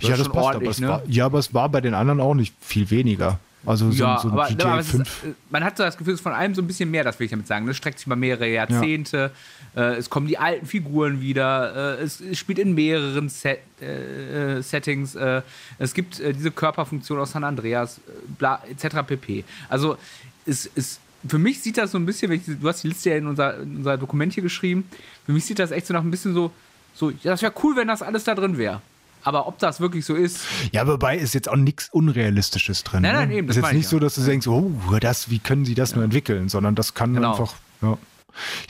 [0.00, 0.88] Ja, das passt, aber ne?
[0.88, 3.38] war, ja, aber es war bei den anderen auch nicht viel weniger.
[3.64, 5.02] Also so, ja, so aber, GTA aber 5.
[5.02, 7.04] Ist, äh, man hat so das Gefühl, es ist von allem so ein bisschen mehr,
[7.04, 7.66] das will ich damit sagen.
[7.66, 9.30] Das streckt sich über mehrere Jahrzehnte.
[9.76, 9.92] Ja.
[9.92, 11.98] Äh, es kommen die alten Figuren wieder.
[11.98, 15.14] Äh, es, es, spielt in mehreren Set, äh, äh Settings.
[15.14, 15.42] Äh,
[15.78, 18.00] es gibt diese Körperfunktion aus San Andreas,
[18.36, 18.96] bla, etc.
[19.06, 19.44] pp.
[19.68, 19.96] Also
[20.44, 23.16] es, es, für mich sieht das so ein bisschen, ich, du hast die Liste ja
[23.16, 24.88] in unser, in unser Dokument hier geschrieben,
[25.24, 26.50] für mich sieht das echt so nach ein bisschen so,
[26.94, 28.82] so ja, das wäre cool, wenn das alles da drin wäre.
[29.24, 30.40] Aber ob das wirklich so ist.
[30.72, 33.02] Ja, wobei ist jetzt auch nichts Unrealistisches drin.
[33.02, 33.34] Nein, nein, ne?
[33.36, 33.46] eben.
[33.48, 35.96] Das ist jetzt nicht so, dass du denkst, oh, das, wie können sie das ja.
[35.96, 37.32] nur entwickeln, sondern das kann genau.
[37.32, 37.54] einfach.
[37.82, 37.98] Ja.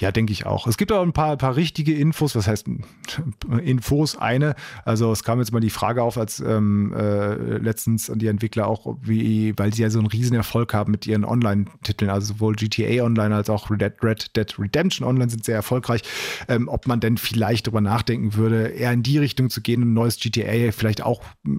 [0.00, 0.66] Ja, denke ich auch.
[0.66, 2.34] Es gibt auch ein paar, paar richtige Infos.
[2.34, 2.66] Was heißt
[3.64, 4.16] Infos?
[4.16, 4.54] Eine.
[4.84, 8.66] Also es kam jetzt mal die Frage auf, als ähm, äh, letztens an die Entwickler
[8.66, 13.04] auch, wie, weil sie ja so einen Riesenerfolg haben mit ihren Online-Titeln, also sowohl GTA
[13.04, 16.02] Online als auch Red, Red Dead Redemption Online sind sehr erfolgreich,
[16.48, 19.94] ähm, ob man denn vielleicht darüber nachdenken würde, eher in die Richtung zu gehen, ein
[19.94, 21.50] neues GTA vielleicht auch äh,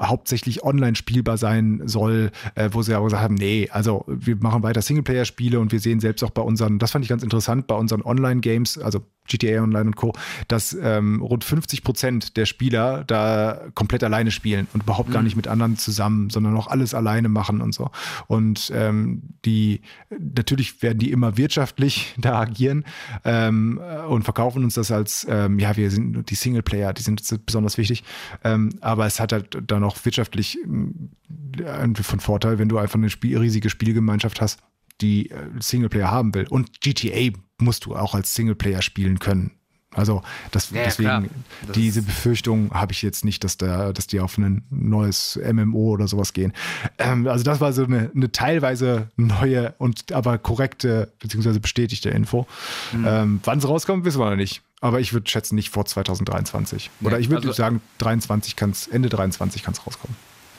[0.00, 4.62] hauptsächlich online spielbar sein soll, äh, wo sie aber gesagt haben, nee, also wir machen
[4.62, 7.74] weiter Singleplayer-Spiele und wir sehen selbst auch bei unseren, das fand ich ganz interessant bei
[7.74, 10.12] unseren Online-Games, also GTA Online und Co.,
[10.48, 15.14] dass ähm, rund 50 Prozent der Spieler da komplett alleine spielen und überhaupt mhm.
[15.14, 17.90] gar nicht mit anderen zusammen, sondern auch alles alleine machen und so.
[18.28, 19.80] Und ähm, die,
[20.18, 22.84] natürlich werden die immer wirtschaftlich da agieren
[23.24, 27.78] ähm, und verkaufen uns das als, ähm, ja, wir sind die Singleplayer, die sind besonders
[27.78, 28.04] wichtig.
[28.44, 33.10] Ähm, aber es hat halt dann auch wirtschaftlich äh, von Vorteil, wenn du einfach eine
[33.10, 34.60] Spiel riesige Spielgemeinschaft hast
[35.00, 36.46] die äh, Singleplayer haben will.
[36.48, 39.52] Und GTA musst du auch als Singleplayer spielen können.
[39.96, 41.30] Also das, ja, deswegen,
[41.74, 46.06] diese Befürchtung habe ich jetzt nicht, dass, da, dass die auf ein neues MMO oder
[46.06, 46.52] sowas gehen.
[46.98, 52.46] Ähm, also das war so eine, eine, teilweise neue und aber korrekte beziehungsweise bestätigte Info.
[52.92, 53.04] Mhm.
[53.08, 54.60] Ähm, Wann es rauskommt, wissen wir noch nicht.
[54.82, 56.90] Aber ich würde schätzen, nicht vor 2023.
[57.00, 60.14] Oder ich würde also, sagen, 23 kann's, Ende 23 kann es rauskommen.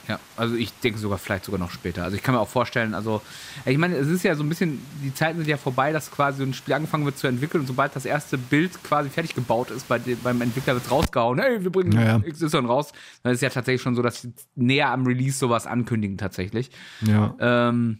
[0.08, 2.03] Ja, also ich denke sogar vielleicht sogar noch später.
[2.03, 3.22] Also ich kann mir auch vorstellen, also
[3.66, 6.38] ich meine, es ist ja so ein bisschen, die Zeiten sind ja vorbei, dass quasi
[6.38, 9.70] so ein Spiel angefangen wird zu entwickeln und sobald das erste Bild quasi fertig gebaut
[9.70, 12.20] ist, bei, beim Entwickler wird rausgehauen, hey, wir bringen ja, ja.
[12.20, 12.93] XY raus.
[13.24, 16.72] Dann ist es ja tatsächlich schon so, dass sie näher am Release sowas ankündigen tatsächlich.
[17.01, 17.36] Ja.
[17.39, 17.99] Ähm,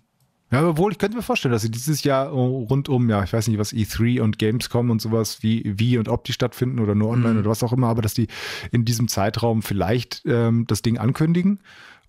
[0.50, 3.50] ja, obwohl ich könnte mir vorstellen, dass sie dieses Jahr rund um, ja, ich weiß
[3.50, 7.10] nicht, was E3 und Gamescom und sowas, wie, wie und ob die stattfinden oder nur
[7.10, 7.40] online mhm.
[7.40, 8.28] oder was auch immer, aber dass die
[8.72, 11.60] in diesem Zeitraum vielleicht ähm, das Ding ankündigen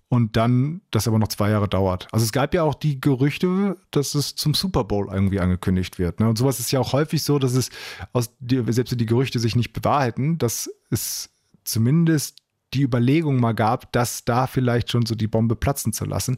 [0.09, 2.07] und dann das aber noch zwei Jahre dauert.
[2.11, 6.19] Also es gab ja auch die Gerüchte, dass es zum Super Bowl irgendwie angekündigt wird.
[6.19, 6.27] Ne?
[6.27, 7.69] Und sowas ist ja auch häufig so, dass es
[8.11, 11.29] aus die, selbst wenn die Gerüchte sich nicht bewahrheiten, dass es
[11.63, 12.39] zumindest
[12.73, 16.37] die Überlegung mal gab, dass da vielleicht schon so die Bombe platzen zu lassen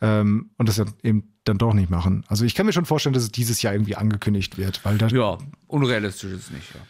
[0.00, 2.24] ähm, und das eben dann doch nicht machen.
[2.28, 5.08] Also ich kann mir schon vorstellen, dass es dieses Jahr irgendwie angekündigt wird, weil da
[5.08, 6.74] ja unrealistisch ist es nicht.
[6.74, 6.80] Ja.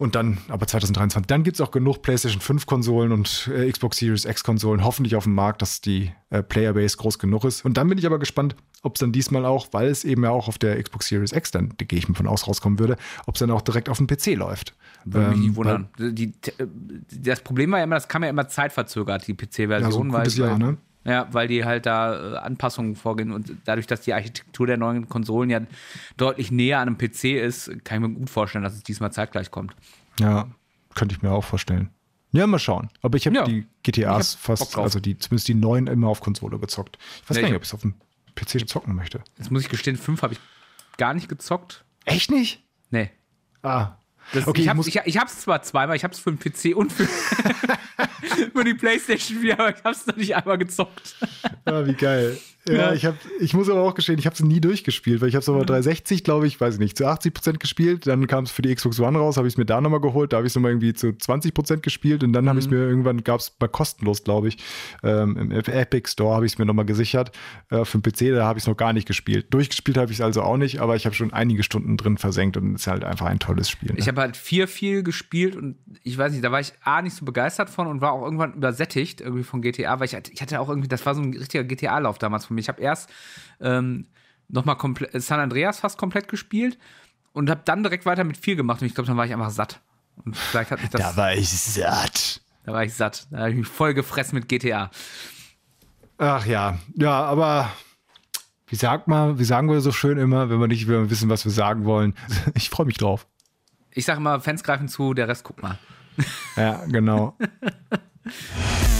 [0.00, 3.96] Und dann, aber 2023, dann gibt es auch genug PlayStation 5 Konsolen und äh, Xbox
[3.96, 7.64] Series X Konsolen hoffentlich auf dem Markt, dass die äh, Playerbase groß genug ist.
[7.64, 10.30] Und dann bin ich aber gespannt, ob es dann diesmal auch, weil es eben ja
[10.30, 12.96] auch auf der Xbox Series X dann, da gehe ich mir von aus, rauskommen würde,
[13.26, 14.76] ob es dann auch direkt auf dem PC läuft.
[15.04, 15.88] Würde mich nicht ähm, wundern.
[15.98, 16.32] Die, die,
[17.10, 19.82] das Problem war ja immer, das kam ja immer zeitverzögert, die PC-Version.
[19.82, 20.76] Ja, so ein gutes Jahr, ne?
[21.04, 25.08] Ja, weil die halt da äh, Anpassungen vorgehen und dadurch, dass die Architektur der neuen
[25.08, 25.60] Konsolen ja
[26.16, 29.50] deutlich näher an einem PC ist, kann ich mir gut vorstellen, dass es diesmal zeitgleich
[29.50, 29.74] kommt.
[30.20, 30.48] Ja,
[30.94, 31.90] könnte ich mir auch vorstellen.
[32.32, 32.90] Ja, mal schauen.
[33.00, 36.58] Aber ich habe ja, die GTAs fast, also die, zumindest die neuen immer auf Konsole
[36.58, 36.98] gezockt.
[37.22, 37.94] Ich weiß ja, gar nicht, ob ich es auf dem
[38.34, 39.22] PC zocken möchte.
[39.38, 40.40] Jetzt muss ich gestehen, fünf habe ich
[40.98, 41.84] gar nicht gezockt.
[42.04, 42.62] Echt nicht?
[42.90, 43.10] Nee.
[43.62, 43.97] Ah,
[44.32, 46.76] das, okay, ich habe es ich, ich zwar zweimal, ich habe es für den PC
[46.76, 47.06] und für,
[48.54, 51.16] für die Playstation 4, aber ich habe es noch nicht einmal gezockt.
[51.64, 52.38] Ah, wie geil.
[52.68, 55.34] Ja, ich, hab, ich muss aber auch gestehen, ich habe es nie durchgespielt, weil ich
[55.34, 58.06] habe es aber 360, glaube ich, weiß ich nicht, zu 80 Prozent gespielt.
[58.06, 60.32] Dann kam es für die Xbox One raus, habe ich es mir da nochmal geholt.
[60.32, 62.70] Da habe ich es nochmal irgendwie zu 20 Prozent gespielt und dann habe ich es
[62.70, 64.58] mir irgendwann, gab es mal kostenlos, glaube ich,
[65.02, 67.32] ähm, im Epic Store habe ich es mir nochmal gesichert.
[67.70, 69.46] Äh, für den PC, da habe ich es noch gar nicht gespielt.
[69.50, 72.56] Durchgespielt habe ich es also auch nicht, aber ich habe schon einige Stunden drin versenkt
[72.56, 73.92] und es ist halt einfach ein tolles Spiel.
[73.92, 73.98] Ne?
[73.98, 77.14] Ich habe halt vier viel gespielt und ich weiß nicht, da war ich A nicht
[77.14, 80.60] so begeistert von und war auch irgendwann übersättigt irgendwie von GTA, weil ich, ich hatte
[80.60, 82.57] auch irgendwie, das war so ein richtiger GTA-Lauf damals von mir.
[82.58, 83.10] Ich habe erst
[83.60, 84.06] ähm,
[84.48, 86.78] nochmal komplett San Andreas fast komplett gespielt
[87.32, 89.50] und habe dann direkt weiter mit viel gemacht und ich glaube, dann war ich einfach
[89.50, 89.80] satt.
[90.24, 91.00] Und vielleicht hat mich das.
[91.00, 92.40] Da war ich satt.
[92.64, 93.26] Da war ich satt.
[93.30, 94.90] Da habe ich mich voll gefressen mit GTA.
[96.18, 97.70] Ach ja, ja, aber
[98.66, 101.52] wie sagt man, wie sagen wir so schön immer, wenn wir nicht wissen, was wir
[101.52, 102.14] sagen wollen.
[102.54, 103.26] Ich freue mich drauf.
[103.92, 105.78] Ich sage immer, Fans greifen zu, der Rest guck mal.
[106.56, 107.36] Ja, genau.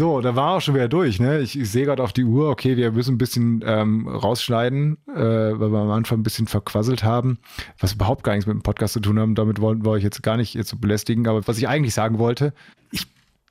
[0.00, 1.40] So, da war auch schon wieder durch, ne?
[1.40, 5.20] Ich, ich sehe gerade auf die Uhr, okay, wir müssen ein bisschen ähm, rausschneiden, äh,
[5.20, 7.38] weil wir am Anfang ein bisschen verquasselt haben,
[7.78, 9.34] was überhaupt gar nichts mit dem Podcast zu tun haben.
[9.34, 11.28] Damit wollten wir euch jetzt gar nicht jetzt so belästigen.
[11.28, 12.54] Aber was ich eigentlich sagen wollte,
[12.90, 13.08] ich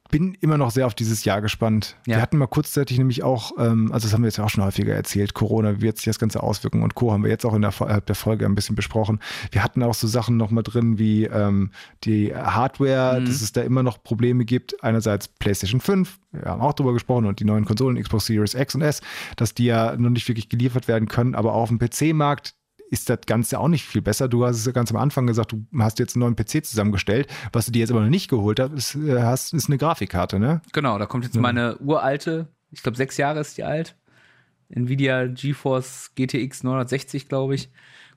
[0.10, 1.96] bin immer noch sehr auf dieses Jahr gespannt.
[2.06, 2.18] Ja.
[2.18, 4.64] Wir hatten mal kurzzeitig nämlich auch, ähm, also das haben wir jetzt ja auch schon
[4.64, 7.12] häufiger erzählt, Corona, wie jetzt sich das Ganze auswirken und Co.
[7.12, 9.20] haben wir jetzt auch in der, äh, der Folge ein bisschen besprochen.
[9.52, 11.72] Wir hatten auch so Sachen noch mal drin wie ähm,
[12.04, 14.84] die Hardware, dass es da immer noch Probleme gibt.
[14.84, 18.76] Einerseits PlayStation 5, wir haben auch drüber gesprochen und die neuen Konsolen, Xbox Series X
[18.76, 19.02] und S,
[19.36, 22.56] dass die ja noch nicht wirklich geliefert werden können, aber auch auf dem PC-Markt
[22.90, 24.28] ist das Ganze auch nicht viel besser.
[24.28, 27.28] Du hast es ja ganz am Anfang gesagt, du hast jetzt einen neuen PC zusammengestellt.
[27.54, 30.40] Was du dir jetzt aber noch nicht geholt hast, ist, äh, hast, ist eine Grafikkarte,
[30.40, 30.62] ne?
[30.74, 33.96] Genau, da kommt jetzt meine uralte, ich glaube sechs Jahre ist die alt,
[34.70, 37.70] Nvidia GeForce GTX 960, glaube ich,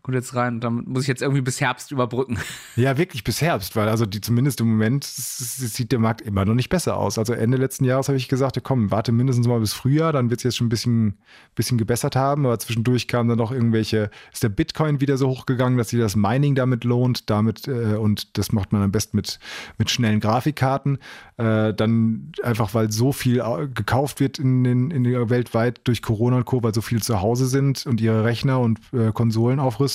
[0.03, 2.39] kommt jetzt rein damit muss ich jetzt irgendwie bis Herbst überbrücken.
[2.77, 6.55] Ja, wirklich bis Herbst, weil also die zumindest im Moment sieht der Markt immer noch
[6.55, 7.19] nicht besser aus.
[7.19, 10.31] Also Ende letzten Jahres habe ich gesagt, ja, komm, warte mindestens mal bis Frühjahr, dann
[10.31, 11.19] wird es jetzt schon ein bisschen,
[11.55, 12.47] bisschen gebessert haben.
[12.47, 16.17] Aber zwischendurch kamen dann noch irgendwelche, ist der Bitcoin wieder so hochgegangen, dass sich das
[16.17, 19.39] Mining damit lohnt, damit äh, und das macht man am besten mit,
[19.79, 20.99] mit schnellen Grafikkarten.
[21.37, 26.03] Äh, dann einfach, weil so viel au- gekauft wird in den, in der weltweit durch
[26.03, 29.61] Corona und Co., weil so viel zu Hause sind und ihre Rechner und äh, Konsolen
[29.61, 29.92] aufrüsten,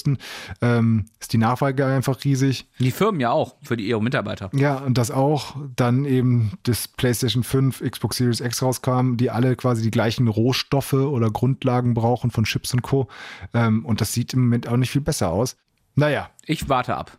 [0.61, 2.67] ähm, ist die Nachfrage einfach riesig.
[2.79, 4.49] Die Firmen ja auch, für die ihre Mitarbeiter.
[4.53, 9.55] Ja, und das auch dann eben das PlayStation 5, Xbox Series X rauskam, die alle
[9.55, 13.07] quasi die gleichen Rohstoffe oder Grundlagen brauchen von Chips und Co.
[13.53, 15.57] Ähm, und das sieht im Moment auch nicht viel besser aus.
[15.95, 17.17] Naja, Ich warte ab.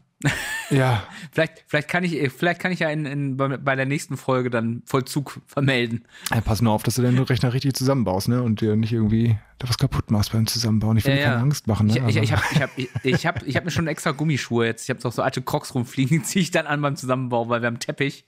[0.71, 1.03] Ja,
[1.33, 4.83] Vielleicht, vielleicht, kann ich, vielleicht kann ich ja in, in, bei, der nächsten Folge dann
[4.85, 6.05] Vollzug vermelden.
[6.35, 8.43] ja, pass nur auf, dass du deinen Rechner richtig zusammenbaust, ne?
[8.43, 10.97] Und dir nicht irgendwie da was kaputt machst beim Zusammenbauen.
[10.97, 11.99] Ich will dir keine Angst machen, ne?
[12.09, 14.11] Ich, ich, ich Also- habe ich hab, ich, ich hab, ich hab mir schon extra
[14.11, 14.85] Gummischuhe jetzt.
[14.85, 17.62] Ich habe auch so alte Crocs rumfliegen, die ziehe ich dann an beim Zusammenbau, weil
[17.62, 18.25] wir haben Teppich.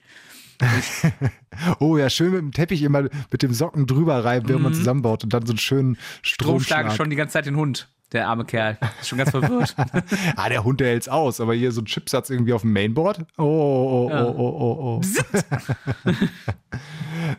[1.81, 5.25] oh ja, schön mit dem Teppich immer mit dem Socken drüber reiben, während man zusammenbaut
[5.25, 6.89] und dann so einen schönen Stromschlag.
[6.89, 7.89] ich schon die ganze Zeit den Hund.
[8.13, 8.77] Der arme Kerl.
[9.01, 9.75] Ist schon ganz verwirrt.
[10.37, 13.25] Ah, der Hund, der hält's aus, aber hier so ein Chipsatz irgendwie auf dem Mainboard.
[13.39, 14.25] Oh, oh, oh, Ja.
[14.27, 16.11] oh, oh, oh.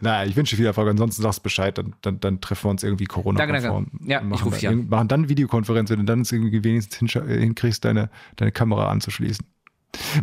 [0.01, 0.89] naja, ich wünsche viel Erfolg.
[0.89, 3.89] Ansonsten sagst du Bescheid, dann, dann, dann treffen wir uns irgendwie corona Danke, danke.
[4.05, 4.89] Ja, ich machen, ruf dich dann- an.
[4.89, 9.45] machen dann Videokonferenz, wenn du dann es irgendwie wenigstens hinkriegst, deine, deine Kamera anzuschließen.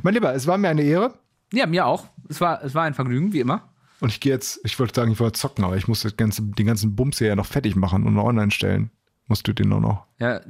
[0.02, 1.14] Mein Lieber, es war mir eine Ehre.
[1.52, 2.06] ja, mir auch.
[2.28, 3.68] Es war, es war ein Vergnügen, wie immer.
[4.00, 6.42] Und ich gehe jetzt, ich wollte sagen, ich wollte zocken, aber ich muss das ganze,
[6.42, 8.90] den ganzen Bums hier ja noch fertig machen und online stellen.
[9.30, 10.06] Musst du den nur noch.
[10.18, 10.40] Ja,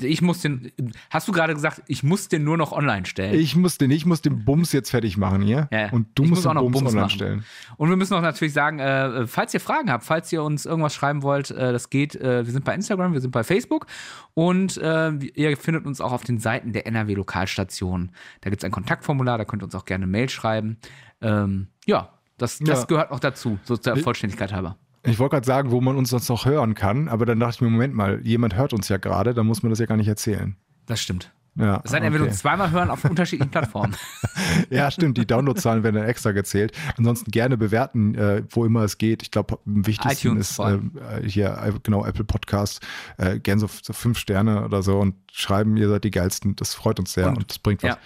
[0.00, 0.72] ich muss den.
[1.10, 3.38] Hast du gerade gesagt, ich muss den nur noch online stellen?
[3.38, 5.68] Ich muss den, ich muss den Bums jetzt fertig machen hier.
[5.72, 7.10] Ja, Und du ich musst muss auch den noch Bums, Bums online machen.
[7.14, 7.44] stellen.
[7.76, 10.92] Und wir müssen auch natürlich sagen, äh, falls ihr Fragen habt, falls ihr uns irgendwas
[10.92, 12.16] schreiben wollt, äh, das geht.
[12.16, 13.86] Äh, wir sind bei Instagram, wir sind bei Facebook
[14.34, 18.10] und äh, ihr findet uns auch auf den Seiten der NRW Lokalstation.
[18.40, 20.78] Da gibt es ein Kontaktformular, da könnt ihr uns auch gerne eine Mail schreiben.
[21.22, 22.84] Ähm, ja, das, das Ja.
[22.86, 24.76] gehört auch dazu, so der Vollständigkeit halber.
[25.06, 27.60] Ich wollte gerade sagen, wo man uns sonst noch hören kann, aber dann dachte ich
[27.62, 30.08] mir, Moment mal, jemand hört uns ja gerade, dann muss man das ja gar nicht
[30.08, 30.56] erzählen.
[30.86, 31.32] Das stimmt.
[31.58, 32.22] Ja, Es sei denn, okay.
[32.22, 33.96] uns zweimal hören auf unterschiedlichen Plattformen.
[34.70, 36.76] ja stimmt, die Downloadzahlen werden dann extra gezählt.
[36.98, 39.22] Ansonsten gerne bewerten, äh, wo immer es geht.
[39.22, 40.78] Ich glaube, am wichtigsten iTunes ist äh,
[41.24, 42.86] hier, äh, genau, Apple Podcast,
[43.16, 46.56] äh, gern so, so fünf Sterne oder so und schreiben, ihr seid die geilsten.
[46.56, 47.96] Das freut uns sehr und, Und- das bringt was.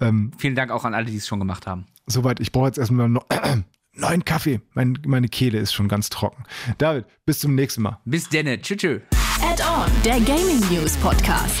[0.00, 0.08] ja.
[0.08, 1.86] Ähm, Vielen Dank auch an alle, die es schon gemacht haben.
[2.06, 3.26] soweit, ich brauche jetzt erstmal noch
[3.96, 4.60] neuen Kaffee.
[4.74, 6.44] Mein, meine Kehle ist schon ganz trocken.
[6.78, 8.00] David, bis zum nächsten Mal.
[8.04, 8.60] Bis denne.
[8.60, 8.78] Tschüss.
[8.78, 9.02] tschüss.
[9.42, 11.60] Add-on, der Gaming News Podcast.